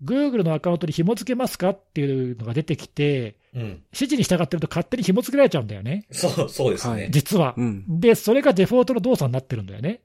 [0.03, 3.61] Google のアカウントに紐付けますかっていうのが出てきて、うん。
[3.61, 7.09] 指示に従ってると勝手に紐付けられちゃうんだよね、そう、そうですね。
[7.11, 7.53] 実は。
[7.55, 7.99] うん。
[7.99, 10.01] で、それがデフォルトの動作になってるんだよね。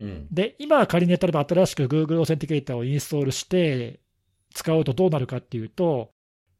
[0.00, 0.26] うん。
[0.30, 4.00] で、今仮に例えば新しく Google オーセンティケーターをインストールして
[4.52, 6.10] 使うとどうなるかっていうと、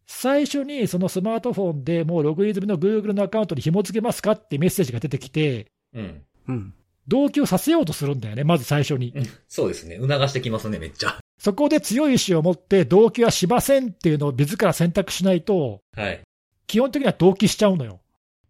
[0.06, 6.22] 最初にそのスマートフォンでもうログイン済みの Google のアカウントに紐付けますかってメッセージが出てきて、うん。
[6.48, 6.74] うん。
[7.06, 9.14] 同期をさせようとするんだよね、まず最初に。
[9.48, 9.96] そうですね。
[9.96, 11.18] 促してきますね、めっちゃ。
[11.38, 16.20] そこで強い意志を持って同期はしませんっていうのを自ら選択しないと、はい。
[16.66, 18.00] 基本的には同期しちゃうのよ。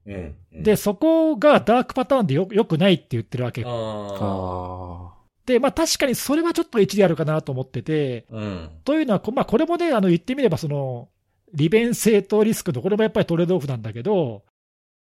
[0.07, 0.37] うん。
[0.53, 3.65] うんで、、そこがダークパターンでよよくないって言ってるわけ。
[3.65, 5.11] ああ。
[5.11, 5.15] あ
[5.47, 8.71] で、まあ確かにそれはちょっと一理あるかなと思ってて、うん。
[8.85, 11.09] というのは、こまあ、これもね、あの言ってみれば、その
[11.55, 14.45] 利便性とリスクの、これもやっぱりトレードオフなんだけど、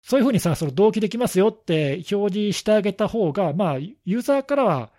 [0.02, 4.92] そういうふうにさ、その同期できますよって表示してあげた方が、まあ、ユーザーからは、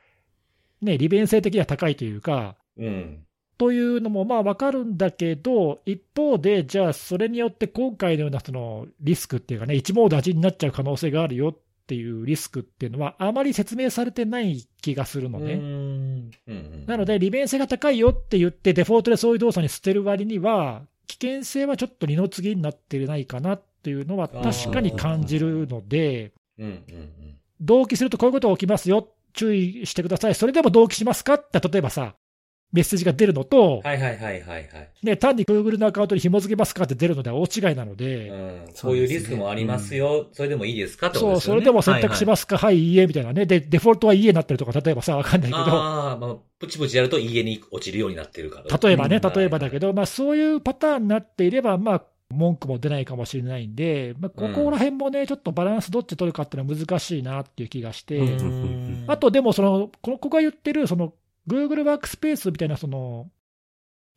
[0.83, 3.27] ね、利便性的には高いというか、うん。
[3.59, 15.55] というのもまあ分かるんだけど、一方で、じゃあ、それによって今回のようなそのリスクっていうかね、一網打尽になっちゃう可能性があるよっていうリスクっていうのは、あまり説明されてない気がするのね。
[15.55, 15.61] うん。
[15.63, 16.85] うんうん。
[16.87, 26.33] なので、利便性が高いよって言って、デフォルトでそういう動作に捨てる割には、危険性はちょっと二の次になってないかなっていうのは確かに感じるので、
[27.61, 32.15] 同期するとこういうことが起きますよ、注意してください、それでも同期しますかって、例えばさ、
[32.73, 34.69] メッセージが出るのと、はいはいはいはいはい。
[35.03, 38.69] ね、単に Google のアカウントに紐付けますかって出るのでは大違いなのうで、ん。
[38.75, 40.27] そういうリスクもありますよ。
[40.33, 41.61] それでもいいですかってことそう、ですよね。
[41.61, 43.47] それでも選択しますか、はい、いいえみたいなね。
[43.47, 48.79] で、デフォルトはいいえになってるとか、例えばさ、わかんないけど、ああ、まあ、プチプチやると家に落ちるようになってるから。
[48.79, 61.13] 例えばね、うん例えばだけど、まあそういうパターンになっていれば、まあ、文句も出ないかもしれないんで、まあ、ここら辺もね、ちょっとバランスどっち取るかっていうのは難しいなっていう気がして、うんあとでもその、このここが言ってる、その
[61.49, 63.31] Google ワークスペースみたいな、その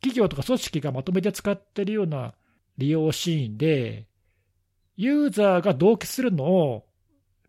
[0.01, 2.33] 企業とか組織がまとめて使ってるような
[2.77, 4.07] 利用シーンで、
[4.95, 6.85] ユーザーが同期するのを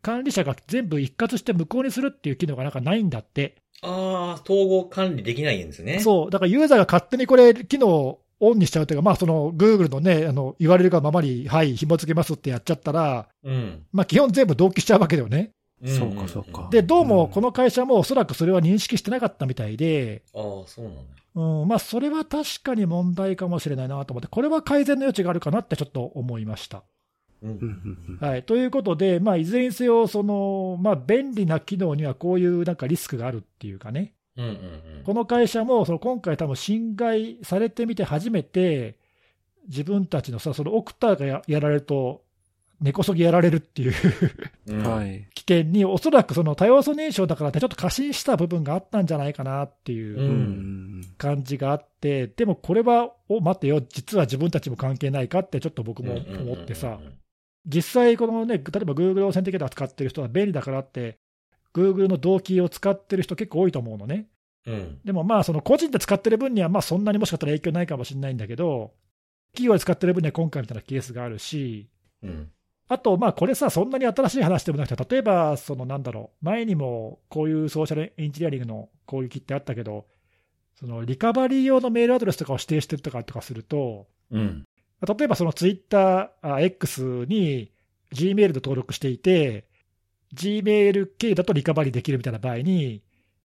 [0.02, 3.56] 管理者が全部一括して無効にするっていう機能がなんかないんだって。
[3.82, 6.00] ああ、統合管理できないんですね。
[6.00, 13.50] そう、だからユーザーが勝手にこれ、機能をオンにしちゃうというか、まあ、その Google のね、あの言われるがままに、はい、紐付けますってやっちゃったら、う。
[13.50, 13.86] うん。
[13.92, 15.50] まあ、基本全部同期しちゃうわけだよね。
[15.84, 16.68] そうかそうか。
[16.70, 21.00] で、どうもこの会社もおそらくそれは認識してなかったみたいで、ああ、そうなんだ。
[21.34, 26.82] うん、まあ、それは確かに問題かもしれないなと思って、これは改善の余地があるかなってちょっと思いました。
[28.20, 34.54] はい、ということで、まあ、いずれにせよ、そのまあ、便利な機能にはこういうなんかリスクがあるっていうかね、うんうんう
[35.00, 35.02] ん。
[35.04, 38.98] この会社もその今回、多分侵害されてみて初めて、
[39.68, 42.22] 自分たちのさ、そのオクターがややられると、
[42.80, 43.94] 根こそぎやられるっていう
[44.68, 45.28] うんはい。
[45.34, 56.98] 危険に、おそらくその多要素認証だからって、ちょっと過信した部分があったんじゃないかなっていう感じがあって、でもこれは、お待てよ、実は自分たちも関係ないかって、ちょっと僕も思ってさ、
[57.66, 61.18] 実際、このね、例えば Google オーセンティケーター使ってる人は便利だからって、
[61.74, 64.26] Google の動機を使ってる人結構多いと思うのね。
[64.66, 64.98] うん。
[65.04, 68.92] でもまあ、その個人で使ってる分には、まあそんなにもしかしたら影響ないかもしれないんだけど、
[69.52, 71.88] 企業で使ってる分には今回みたいなケースがあるし、
[72.22, 72.50] うん。
[72.90, 80.06] あと、まあこれさ、そんなに新しい話でもなくて、例えば、そのなんだろう、前にもこういうソーシャルエンジニアリングの攻撃ってあったけど、
[80.74, 84.64] そのリカバリー用のメールアドレスとかを指定してるとかとかすると、うん。
[85.06, 87.70] 例えばそのツイッター、X に
[88.12, 89.68] Gmail で登録していて、
[90.34, 93.04] Gmail 経由だとリカバリーできるみたいな場合に、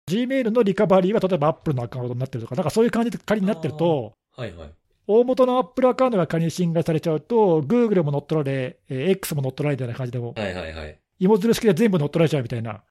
[0.07, 4.73] Gmail のリカバリーは例えば Apple のアカウントになってるとか、なんかそういう感じで仮になってると、はいはい。
[5.07, 10.99] 大元の Apple アカウントが仮に侵害されちゃうと、Google も乗っ取られ、えー X も乗っ取られみたいな感じでも、はいはいはい。
[11.19, 12.83] 芋づる式で全部乗っ取られちゃうみたいな、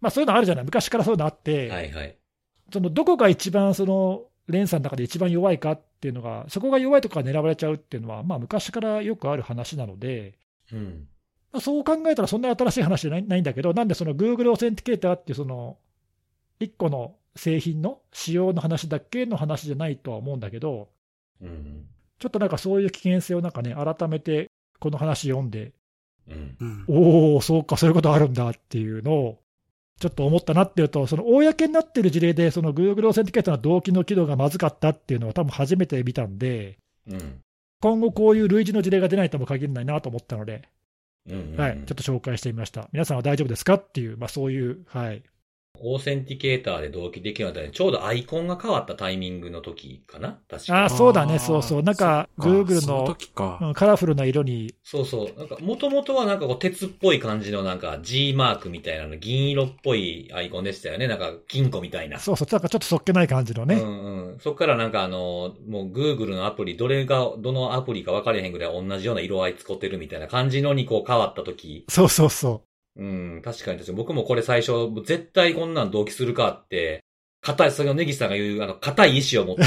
[0.00, 2.16] まあそういうのあるじゃない、昔からそういうのあって、はいはい。
[2.72, 10.38] そのどこが一番その連鎖の中で一番弱いかっていうのが、そこが弱いところが狙われちゃうっていうのは、まあ昔からよくある話なので、
[10.72, 11.08] うん。
[11.52, 15.78] まあそう考えたらそんな新しい話じゃないないんだけど、なんでその Google オーセンティケーターっていうその
[16.60, 20.88] 1個の製品の仕様の話だけの話じゃないとは思うんだけど、
[21.42, 21.86] うん。
[22.18, 25.72] ちょっとなんかそういう危険性をなんかね、改めてこの話読んで、
[26.28, 26.56] うん。
[26.60, 29.38] うんおお、そうか、そういうことあるんだっていうのを、
[30.00, 36.78] ちょっと思ったなっていうと、その公になってる事例で、その Google オーセンティケーターの同期の機能がまずかったっていうのは、多分初めて見たんで、
[37.08, 37.40] うん。
[37.80, 40.68] 今後こういう類似の事例が出ないとも限らないなと思ったので、
[41.28, 41.56] うん。
[41.56, 42.88] はい、ちょっと紹介してみました。
[42.92, 45.22] 皆さんは大丈夫ですかっていう、まあ、そういう、はい、
[45.82, 50.38] オーセンティケーターで同期できるようになったらちょうどアイコンが変わったタイミングの時かな？
[50.48, 53.58] 確かあーそうだねそうそうなんか Google そのの時か。
[53.60, 55.38] うんカラフルな色に、そうそう。
[55.38, 61.06] なんか、もともとはなんかこう、鉄っぽい感じのなんか G マークみたいなの、銀色っぽいアイコンでしたよね。
[61.08, 62.18] なんか、金庫みたいな。
[62.18, 64.38] そうそう、なんかちょっとそっけない感じのね、うんうん。
[64.40, 71.84] そっからなんかあの、もう Google のアプリ、どれが、どのアプリか分かれへんぐらい同じような色合い使ってるみたいな感じのにこう変わった時。
[71.88, 73.96] そうそうそうん、確かに確かに。
[73.96, 74.72] 僕もこれ最初、
[75.04, 77.04] 絶対こんなん同期するかって、
[77.42, 79.62] 硬い、それをネギさんが言う、あの、硬い意志を持って、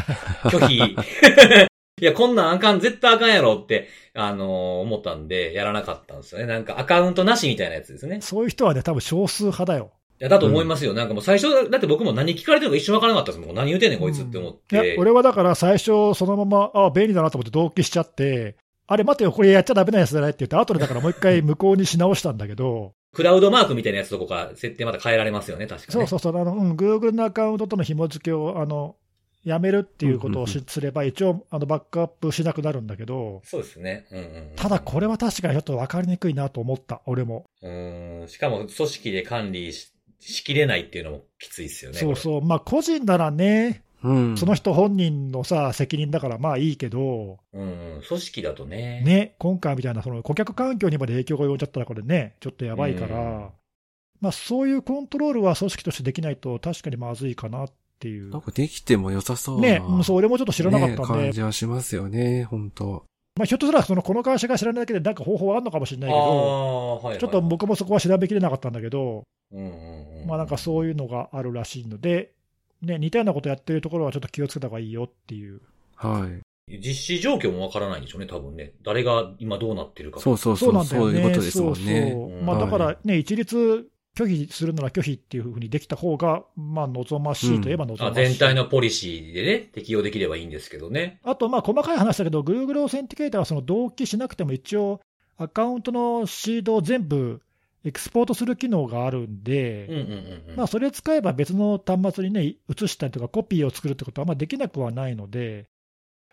[0.48, 0.96] 拒否。
[2.00, 6.46] いや、こんなんあかん、絶対あかんやろって、あのー思ったんで、やらなかったんですよね。
[6.46, 8.22] なんかアカウントなしみたいなやつですねう、。
[8.22, 9.92] そういう人はね、多分少数派だよ。
[10.18, 10.94] いや、だと思いますよ。
[10.94, 13.54] なんかもう最初、だって僕も何聞かれてるのか一瞬わからなかったですもん。
[13.56, 18.56] 何言うてんねん、こいつって思っいやて。、俺はだから最初、そのまま、あ便利だなと思って同期しちゃって、
[18.92, 28.96] あれ、待てよ、これやっちゃダメなやつじゃないって言って、後でだからもう一回無効にし直したんだけど、クラウドマークみたいなやつとこから設定また変えられますよね、確かに、そうそうそう、あの、うん、Google のアカウントとの紐付けを、あの、
[29.44, 34.06] やめるっていうことをすれば、一応、あの、バックアップしなくなるんだけど、そうですね。
[34.10, 37.46] うんうんうん、ただこれは確かにちょっと分かりにくいなと思った、俺も。
[37.62, 38.28] うーん。
[38.28, 41.98] しかも組織で管理ししきれないっていうのもきついですよね。
[41.98, 44.36] そうそう、まあ個人ならね、うん。
[44.36, 47.58] その人本人のさ、責任だからまあいいけど、う。
[47.58, 48.02] うんうん。
[48.06, 49.02] 組織だとね。
[49.04, 53.48] ね、今回みたいなその顧客環境にまで影響が及んじゃったらこれね、ちょっとやばいから、うん
[54.20, 58.40] まあそういうコントロールは組織としてできないと確かにまずいかなっていうなん。
[58.42, 59.66] かできても良さそうな。
[59.66, 63.04] ね、うんそう、俺もちょっと知らなかったんねで、感じはしますよね、本当
[63.36, 66.20] まあ、ひょっとしたらそのこの会社が知らないだけで、なんか方法はあるのかもしれないけど、
[66.96, 67.18] はい、はい。
[67.18, 70.26] ちょっと僕もそこは調べきれなかったんだけど、うんうんうん。
[70.26, 72.32] まあなんかそういうのがあるらしいので、
[72.82, 75.60] ね、似たようなことやってるところはちょっと気をつけた方がいいよっていう。
[75.96, 76.78] はい。
[76.78, 78.72] 実施状況もわからないんでしょうね、多分ね。
[78.84, 80.20] 誰が今どうなってるか。
[80.20, 81.12] そうそうそそうう、なんだよね。
[81.12, 81.76] そういうことですもんね。
[81.76, 88.22] そうそううんまあ、だからはね、一律拒否するなら拒否っていうふうにできた方が、まあ、望ましいといえば望ましい。
[88.24, 91.20] あ全体のポリシーでね、適用できればいいんですけどね。
[91.24, 95.00] あと、まあ、細かい話だけど、Google オーセンティケーターはその同期しなくても一応、
[95.36, 97.40] アカウントのシードを全部
[97.84, 100.56] エクスポートする機能があるんで、うんうんうんうん。
[100.56, 105.66] まあ、それ使えば別の端末にね、移したりとかコピーを作るってことはまあできなくはないので、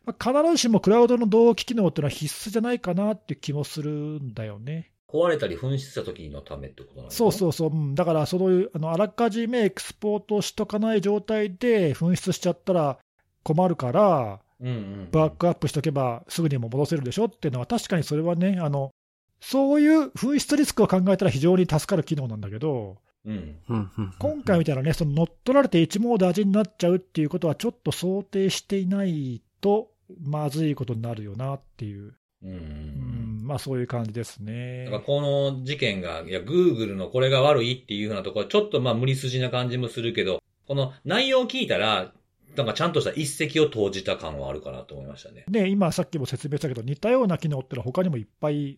[0.05, 4.91] まあ、必ずしもクラウドの同期機能っていうのは必須じゃないかなっていう気もするんだよね。
[5.09, 7.17] 壊れたり紛失した時のためってことなんですか？
[7.17, 12.97] そうそうそう、うんだからそういうあのあらかじめエクスポートしとかない状態で紛失しちゃったら
[13.43, 15.09] 困るから、うんうん。
[15.11, 18.91] バックアップしとけばすぐにも戻せるでしょっていうのは、確かにそれはね、あの
[19.39, 23.57] そういう紛失リスクを考えたら非常に助かる機能なんだけど、うん。
[23.69, 23.75] うん。
[23.75, 23.91] うん。
[23.97, 24.13] うん。
[24.17, 29.91] 今回みたいなね、その乗っ取られて一網打尽になっちゃうっていうことは、ちょっと想定していないと、
[30.23, 32.13] まずいことになるよなっていう、
[32.43, 33.41] うん。
[33.43, 34.85] まあそういう感じですね。
[34.85, 35.03] だから。
[35.03, 42.13] この事件が、いや、Google のこれが悪いっていうふうなところは、ちょっとまあ無理筋な感じもするけど、この内容を聞いたら、
[42.55, 45.45] なんかちゃんとした一石を投じた感はあるかなと思いましたね。
[45.47, 48.77] で、今さっきも説明したけど、似たような機能ってのは他にもいっぱい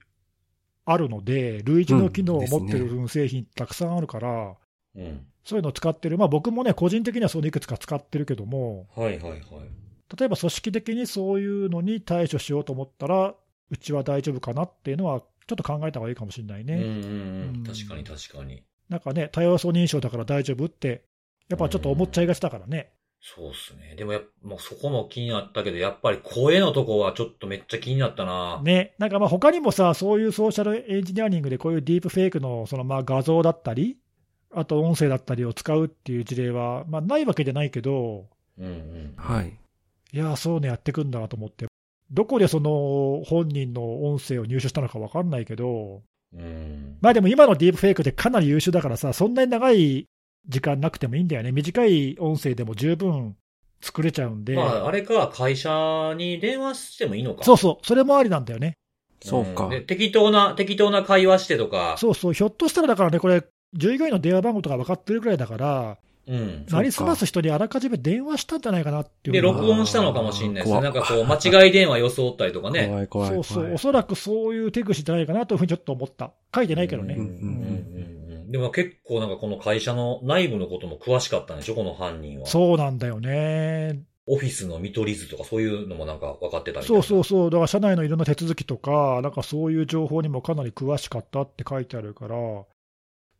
[0.91, 4.55] あるので、類似の機能を持ってる製品たくさんあるから、
[4.95, 5.25] うん。
[5.43, 9.41] そういうのを使ってる、まあ僕もね、個人的にはそういうのいくつか使ってるけども、はいはいはい。
[10.17, 13.35] 例えば組織的にそういうのに対処しようと思ったら、
[13.69, 16.75] うちは大丈夫かなっていうのは、ちょっと考えた方がいいかもしれないね。
[16.75, 17.63] うんうんううんん。
[17.63, 18.63] 確かに確かに。
[18.89, 21.03] なんかね、多要素認証だから大丈夫って、
[21.49, 22.91] やっぱちょっと思っちゃいがちだからね。
[23.21, 23.95] そうっすね。
[23.95, 28.61] でもやっぱ、もうそこも気になったけど、やっぱり声のとこはちょっとめっちゃ気になったな。
[28.63, 33.97] ね、なんかまあ他にもさ、そういうソーシャルエンジニアリングでこういうディープフェイクのそのまあ画像だったり、
[34.53, 38.25] あと音声だったりを使うっていう事例は、まあ、ないわけじゃないけど、
[38.57, 39.13] うんうん。
[39.15, 39.57] はい。
[40.11, 41.67] いやー、そういうのやってくんだなと思って、
[42.11, 46.01] どこでその本人の音声を入手したのか分かんないけど、
[46.33, 46.97] うん。
[47.01, 50.07] まあでも今のディープフェイクってかなり優秀だからさ、そんなに長い
[50.47, 51.51] 時間なくてもいいんだよね。
[51.51, 53.35] 短い音声でも十分
[53.81, 54.55] 作れちゃうんで。
[54.55, 57.43] まあ、あれか、会社に電話してもいいのか。
[57.43, 58.77] そうそう、それもありなんだよね。
[59.21, 59.69] そうかん。
[59.69, 61.95] で適当な、適当な会話してとか。
[61.97, 66.65] そうそう、ひょっとしたらだからね、これ、従業員の電話番号とか分かってるくらいだから、うん。
[66.69, 70.71] なりすます人にあらかじめ電話したんじゃないかなっていうで、録音したのかもしれないですね。
[70.71, 72.87] 怖なんかこう、間違い電話装ったりとかね。
[72.87, 73.43] 怖い怖い怖い。
[73.43, 76.31] そうそう、おそらくそういう手口じゃないかなというふうにちょっと思った。
[76.53, 77.15] 書いてないけどね。
[77.15, 77.45] うんうんうんう
[78.15, 78.18] ん。
[78.49, 81.75] でも結構なんかこの会社の内部のことも詳しかったんでしょ？
[81.75, 82.47] この犯人は。
[82.47, 84.01] そうなんだよね。
[84.25, 87.03] オフィスの見取り図とかそういうのもなんか分かってたそうな。
[87.03, 92.35] そうそう、だから社内のいろんな手続きとか、なんかそういう情報にもかなり詳しかったって書いてあるから、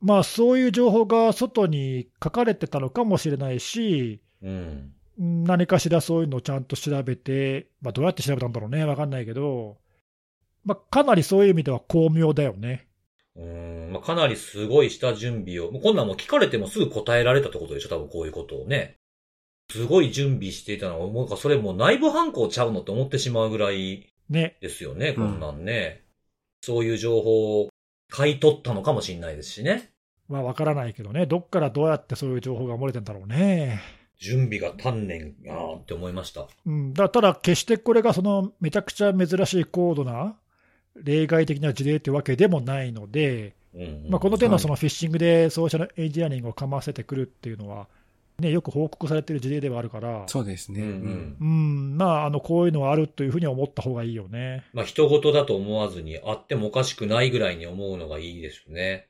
[0.01, 4.93] まあそういう情報が外に書かれてたのかもしれないし、うん。
[5.19, 9.75] うん何かしらそういうのをちゃんと調べて、まあ、どうやって調べたんだろうね、わかんないけど、
[10.63, 12.87] まあ、かなりそういう意味では巧妙だよね。
[13.35, 13.89] うん。
[13.93, 15.71] まあ、かなりすごい下準備を。
[15.71, 17.89] もうこんなんもう聞かれてもすぐ答えられたってことでしょ？
[17.89, 18.95] 多分こういうことをね。
[19.71, 24.57] すごい準備していたのは、もうなんかそれもう内部犯行ちゃうのって思ってしまうぐらいね。
[24.61, 26.01] ですよね、こんなんね。
[26.61, 27.69] そういう情報を
[28.11, 29.91] 買い取ったのかもしれないですしね。
[30.27, 33.79] まあ、わからないけどね、どっからどうやってそういう情報が漏れてんだろうね。
[34.19, 36.47] 準備が丹念やなって思いました。
[36.65, 40.35] うん、だただ、決してこれがそのめちゃくちゃ珍しい高度な
[41.03, 43.55] 例外的な事例ってわけでもないので、
[44.09, 47.87] まあ、この点のそのフィッシングでソーシャルエンジニアリングをかませてくるっていうのは、
[48.39, 50.81] ね、よく報告されている事例ではあるから、そうですね。
[50.81, 51.37] うんううんん。
[51.39, 54.63] うん、まあ、あのこういうのはあるというふうに思った方がいいよね。
[54.73, 59.07] まあ、人事だと思わずに、あってもおかしくないぐらいに思うのがいいですよね。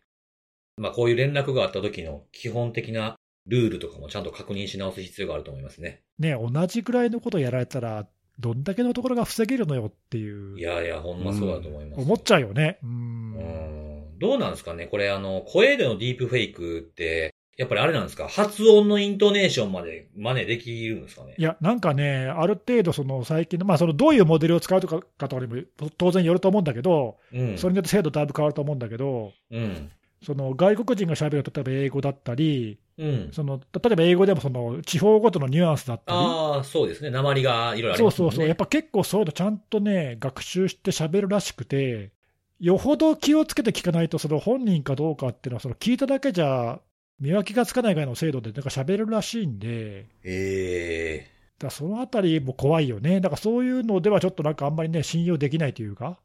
[0.77, 3.15] まあ、こういう連絡があった時の基本的な
[3.47, 6.01] ルールとかもちゃんと確認し直す必要があると思いますね。
[6.19, 8.07] ね、同じぐらいのことをやられたら、
[8.39, 12.01] どんだけのところが防げるのよっていうい、やいや、ほんまそうだと思います。
[12.01, 12.79] 思っちゃうよね。
[12.83, 14.19] ううんん。
[14.19, 18.29] どうなんですかねこれあの、声でのディープフェイクって、やっぱりあれなんですか？
[18.29, 21.35] 発音のイントネーションまで真似できるんですかね？
[21.37, 25.61] いや、なんかね、ある程度、その最近の、まあ、そのどういうモデルを使うとかかとかにも
[25.97, 27.57] 当然よると思うんだけど、うん。
[27.57, 29.91] それによって精度だいぶ変わると思うんだけど、うん。
[30.23, 33.29] その外国人がしゃべる、例えば英語だったり、うん。
[33.31, 37.09] その例えば英語でもその地方ごとのニュアンスだったり、ああ、そうですね。
[37.09, 38.35] 鉛がいろいろありそうますもんね。
[38.35, 42.11] そうそう、やっぱ結構そういうのちゃんとね、学習してしゃべるらしくて、
[42.59, 46.81] よほど気をつけて聞かないと、その本人かどうかっていうのは、その聞いただけじゃ
[47.19, 53.19] 見分けがつかないぐらいの精度でなんか喋るらしいんで、ええだからそのあたりも怖いよね。
[53.19, 56.17] だからそういうのではちょっとなんかあんまりね、信用できないというか、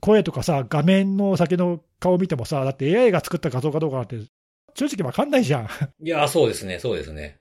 [0.00, 4.16] 声とかさ、画面の先の顔見てもさ、だって AI が作った画像かどうかなんて、
[4.74, 5.68] 正直わかんないじゃん。
[6.00, 7.38] いや、そうですね、そうですね。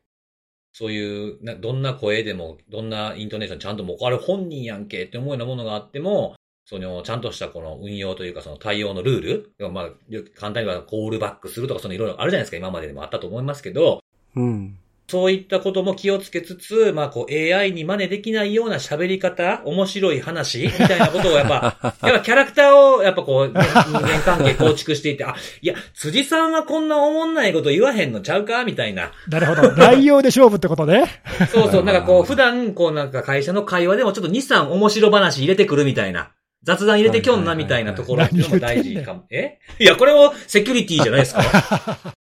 [0.71, 13.99] そういう、などんな声でも、どんなイントネーションちゃんともう、あれ本人やんけって思うようなものがあっても、その、ちゃんとしたこの運用というか、その対応のルールまあ、よく簡単に言えばコールバックするとか、そのいろいろあるじゃないですか、今まででもあったと思いますけど、
[14.35, 14.79] うん。
[15.07, 29.11] そういったことも気をつけつつ、まあ、こう AI に真似できないような喋り方、面白い話みたいなことをやっぱ、 やっぱキャラクターをやっぱこう、ね人間関係構築していって、あ、いや、辻さんはこんな思んないこと言わへんのちゃうかみたいな。
[29.27, 29.71] なるほど。
[29.73, 31.05] 内容で勝負ってことね。
[31.51, 36.31] そうそう、なんかこう、普段、こうなんか会社の会話でもちょっと2、3面白話入れてくるみたいな。
[36.63, 39.25] 雑談入れてきょんなみたいなところっていうのも大事かも。
[39.29, 39.59] え？
[39.79, 41.41] いや、これもセキュリティじゃないですか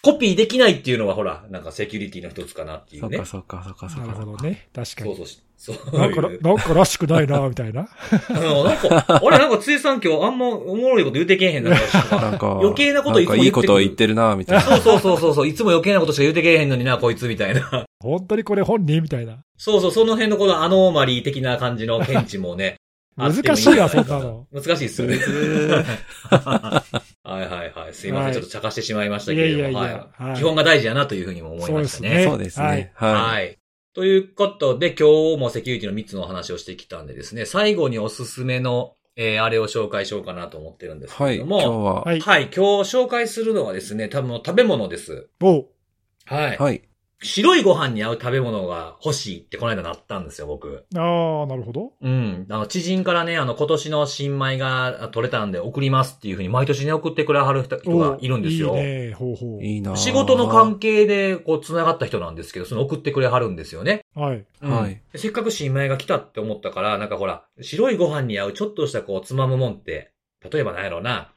[0.06, 3.64] コピーできないっていうのはほら、なんかセキュリティの一つかなっていねそうっか。
[3.64, 4.26] そっかそっかそっなるか。
[4.26, 4.68] ほどね。
[4.76, 5.16] 確かに。
[5.16, 6.22] そうそうし、そうなんか。
[6.42, 7.88] なんからしくないな、 みたいな。
[8.30, 11.70] あの、なんか、あれなんか、ついさん今日あんまおもろいこと言ってけえへんな。
[11.70, 14.62] なんか、余計なこといつも言ってくるなんかいいこと言ってるな、みたいな。
[14.62, 17.86] そうそうそうそうそう、いつも余計なことしか言ってけえへんのにな、こいつみたいな。
[18.02, 19.38] 本当にこれ本人みたいな。
[19.58, 22.76] そうそう、その辺のこのアノーマリー的な感じの検知もね。
[23.16, 24.48] 難しいな、んじゃそんなの。
[24.54, 25.18] 難しいっすよね。
[26.30, 26.84] は
[27.26, 27.94] いはいはい。
[27.94, 28.26] すいません。
[28.26, 29.64] はいちょっと茶化してしまいましたいけれども。
[29.64, 29.90] やいやいや。
[29.90, 32.26] はいはい基本が大事やなというふうにも思いましたね。
[32.28, 32.92] そうですね。
[32.96, 33.58] ははい。
[33.94, 41.24] ということで、今日もセキュリティの3つのお話をしてきたんでですね、最後におすすめの、えーあれを紹介しようかなと思ってるんですい。
[41.24, 41.34] はい。
[41.34, 42.20] けれども、今日は、はい。
[42.20, 45.30] はい、今日紹介するのはですね、多分食べ物です。
[45.42, 45.68] お
[46.26, 46.58] はい。
[46.58, 46.82] はい。
[47.24, 50.86] 白いご飯に合う食べ物が欲しいってこの間なったんですよ、僕。
[50.96, 51.94] ああ、なるほど。
[52.02, 52.46] うん。
[52.50, 58.70] あの、知人からね、あの、今年の新米が取れたんで送りますっていうふうに毎年ね、送ってくれはる人がいるんですよ。
[58.70, 59.14] いいね。
[59.14, 59.64] ほうほう。
[59.64, 64.02] いいなぁ仕事の関係で、こう、繋がった人なんですけど、その送ってくれはるんですよね。
[64.16, 64.46] はい。
[64.62, 70.12] うんはいでせっかく新米が来たって思ったから、なんかほら、白いご飯に合うちょっとしたこう、つまむもんって、
[70.52, 71.32] 例えばなんやろうな、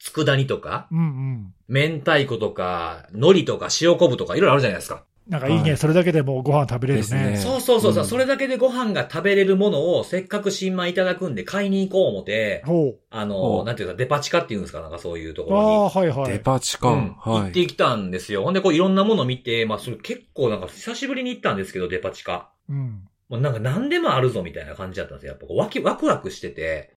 [0.00, 1.54] 佃煮とか、うんうん。
[1.68, 5.04] 明太子とか、海苔とか塩昆布とか、いろいろあるじゃないですか。
[5.30, 5.60] なんかいいね。
[5.62, 7.36] はいそれだけでもうご飯食べれるですねね。
[7.36, 15.46] そうそうそうそう、うんそれだけでご飯が食べれるものを、せっかく新米いただくんで買いに行こう思って、ほあの、なんていうか、デパ地下っていうんですか、なんかそういうとう。
[15.46, 15.66] ころに。
[15.66, 16.32] ああ、はいはい。
[16.32, 16.88] デパ地下？
[16.88, 17.50] うん行はい。
[17.50, 18.42] ってきたんですよ。
[18.42, 22.50] ほんで、こういろんなもの見て、まあ、それ結構なんか久しぶりに行ったんですけど、デパ地下。
[22.68, 23.02] うん。
[23.28, 25.32] もうなんか何でもあるぞみたいな感じだったんですよ。
[25.32, 26.94] やっぱこうワキワクワクしてて。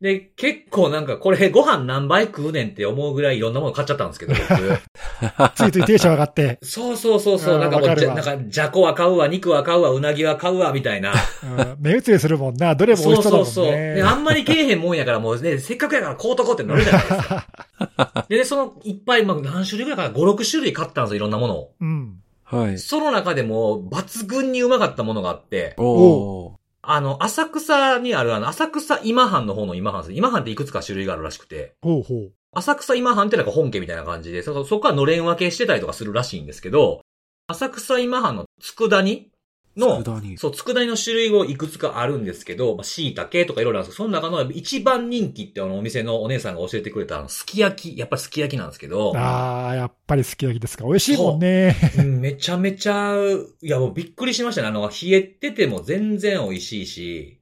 [0.00, 4.44] で、結構なんかこれご飯何杯食うねんって思うぐらいいろんなもの買っちゃったんですけど、僕。
[5.56, 6.58] ついついテンション上がって。
[6.62, 7.58] そうそうそうそう。
[7.58, 11.14] なんかもうじゃ、なんか、じゃこは買うわ、肉は買うわ、うなぎは買うわ、みたいな。
[11.42, 12.74] うん目移りするもんな。
[12.74, 13.50] どれも美味しそうだもんね。
[13.50, 13.74] そうそうそう。
[13.74, 17.46] で、あんまりけえへんもんやからもうね、せっかくやから買うとこって乗るじゃないですか。
[18.28, 21.70] でね、そのいっぱい、まあ、何種類ぐらいかな、5、6種類買ったんですよ、いろんなものを。
[21.80, 22.16] うん。
[22.44, 22.78] はい。
[22.78, 26.65] その中でも、抜群にうまかったものがあって、おー。
[26.88, 30.12] あの、浅草にある、あの、浅草今半の方の今半です。
[30.12, 32.32] 今半っていくつか種類があるらしくて、ほうほう。
[32.52, 37.00] 浅草今半ってなんか本家みたいな感じで、そ、そこはのれん分けしてたりとかするらしいんですけど、
[37.48, 39.30] 浅草今半の佃煮
[39.76, 40.02] の。
[40.36, 50.84] そう、佃煮の種類をいくつかあるんですけど、まあ、椎茸とかいろいろあるんですけど、その中の一番人気ってあのお店のお姉さんが教えてくれたあの、すき焼き、やっぱりすき焼きなんですけど、ああ、やっぱりすき焼きですか。
[50.84, 51.76] 美味しいもんね。
[51.98, 53.14] うんめちゃめちゃ、
[53.62, 54.68] いやもうびっくりしましたね。
[54.68, 57.40] あの、冷えてても全然美味しいし、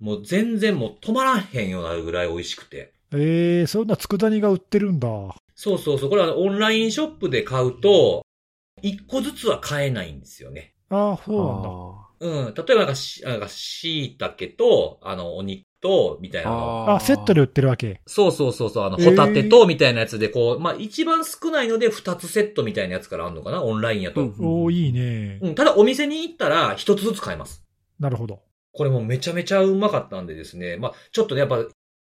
[0.00, 2.92] もう全然もう止まらへんようになるぐらい美味しくて。
[3.12, 5.08] ええそんな佃煮が売ってるんだ。
[5.54, 6.10] そうそうそう。
[6.10, 8.24] これはオンラインショップで買うと、
[8.82, 10.73] 一個ずつは買えないんですよね。
[10.94, 12.46] ああ、そうなんだ。
[12.46, 12.54] うん。
[12.54, 16.94] 例えばなんかし、なんか、椎茸と、あの、お肉と、みたいなの。
[16.94, 18.00] あ、セットで売ってるわけ。
[18.06, 24.22] そうそうそうそう、あの、ホタテと、みたいなやつで、こう、まあ、一番少ないので、二つセットみたいなやつからあるのかなオンラインやと。
[24.22, 24.46] ううんん。
[24.46, 25.40] おおいいね。
[25.54, 27.64] ただ、お店に行ったら、一つずつ買えます。
[27.98, 28.40] なるほど。
[28.72, 30.76] これもめちゃめちゃうまかったんでですね。
[30.76, 31.58] まあ、ちょっとね、やっぱ、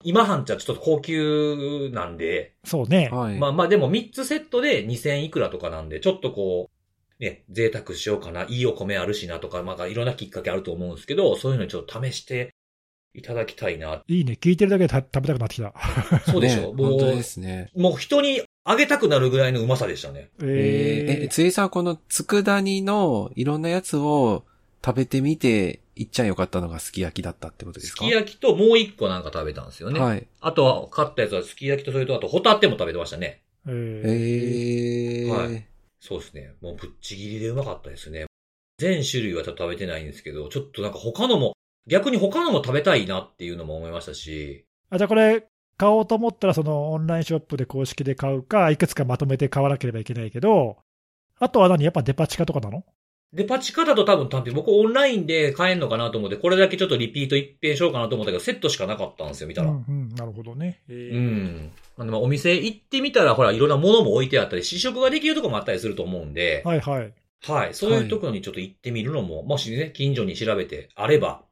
[0.05, 3.09] 今半ちゃちょっと高級なんで、そうね。
[3.11, 3.39] はい。
[3.39, 6.74] まあまあでも3つセットで2000いくらとかなんで、ちょっとこう、
[7.20, 12.55] ね、贅沢しようかな、いいお米あるしなとか、まあいろんなきっかけあると思うんですけど、そういうのにちょっと試して
[13.15, 14.03] いただきたいな。
[14.09, 14.36] いいね。
[14.41, 15.73] 聞いてるだけでた食べたくなってきた。
[16.31, 17.70] そうでしょ、もね本当でう、すね。
[17.77, 20.31] もう人にあげたくなるぐらいのうまさでしたね。
[20.43, 24.45] えー、え、えついさんこの佃煮のいろんなやつを
[24.85, 30.01] 食べてみて、いっちゃんよかったのがすき焼きだったってことですすかき焼きともう一個なんか食べたんですよね。
[30.01, 30.27] はい。
[30.41, 33.43] あとは買ったやつはすき焼きとそれとあとホタテも食べてましたね。
[33.65, 35.28] ー、ええー。
[35.28, 35.74] はい
[36.06, 36.52] そうですね。
[36.60, 38.26] もうぶっちぎりでうまかったですね。
[38.76, 41.55] 全種類はちょっと食べてないんですけど、ちょっとなんか他のも、
[41.86, 45.47] 逆に他のも食べたいなっていうのも思いましたし、あじゃあこれ、
[45.78, 50.76] 買おうと思ったら、そのオンラインショップで公式で買うか、いくつかまとめて買わなければいけないけど、
[51.39, 51.82] あとは何？
[51.85, 52.85] やっぱデパ地下とかなの？
[53.35, 59.70] デパ地下だと多分単品、僕オンラインで買えんのかなと思って、これだけちょっとリピート一遍しようかなと思ったけど、セットしかなかったんですよ、見たら。
[59.70, 60.81] うんうん、なるほどね。
[60.89, 61.70] えうーん。
[61.98, 67.12] あの、まあお店行ってみたら、ほら、いろんなものも置いてあったり、試食ができるとこもあったりすると思うんで、はいはい。
[67.43, 67.74] はい。
[67.74, 71.43] そういうところにちょっと行ってみるのも、もしね、近所に調べてあれば、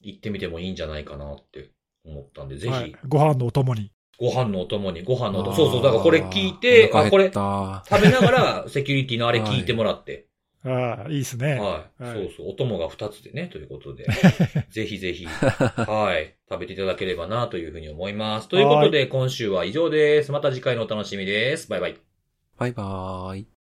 [0.00, 1.70] 行ってみてもいいんじゃないかなって
[2.04, 3.92] 思ったんで、ぜひ、はい、ご飯のお供に。
[4.18, 5.54] ご飯のお供に、ご飯のお供。
[5.54, 10.27] そうそう、だからこれ聞いて、あ、これ、あ、食べながら、セキュリティのあれ聞いてもらって。
[10.64, 11.54] ああ、いいですね。
[11.54, 12.02] はい。
[12.02, 12.48] はいそうそう。
[12.50, 14.06] お供が2つでね、ということで。
[14.70, 16.34] ぜひぜひ、はい。
[16.50, 18.48] 食べていただければな、というふうに思います。
[18.48, 20.32] ということで、今週は以上です。
[20.32, 21.68] また次回のお楽しみです。
[21.70, 21.96] バイバイ。
[22.58, 23.57] バイバーイ。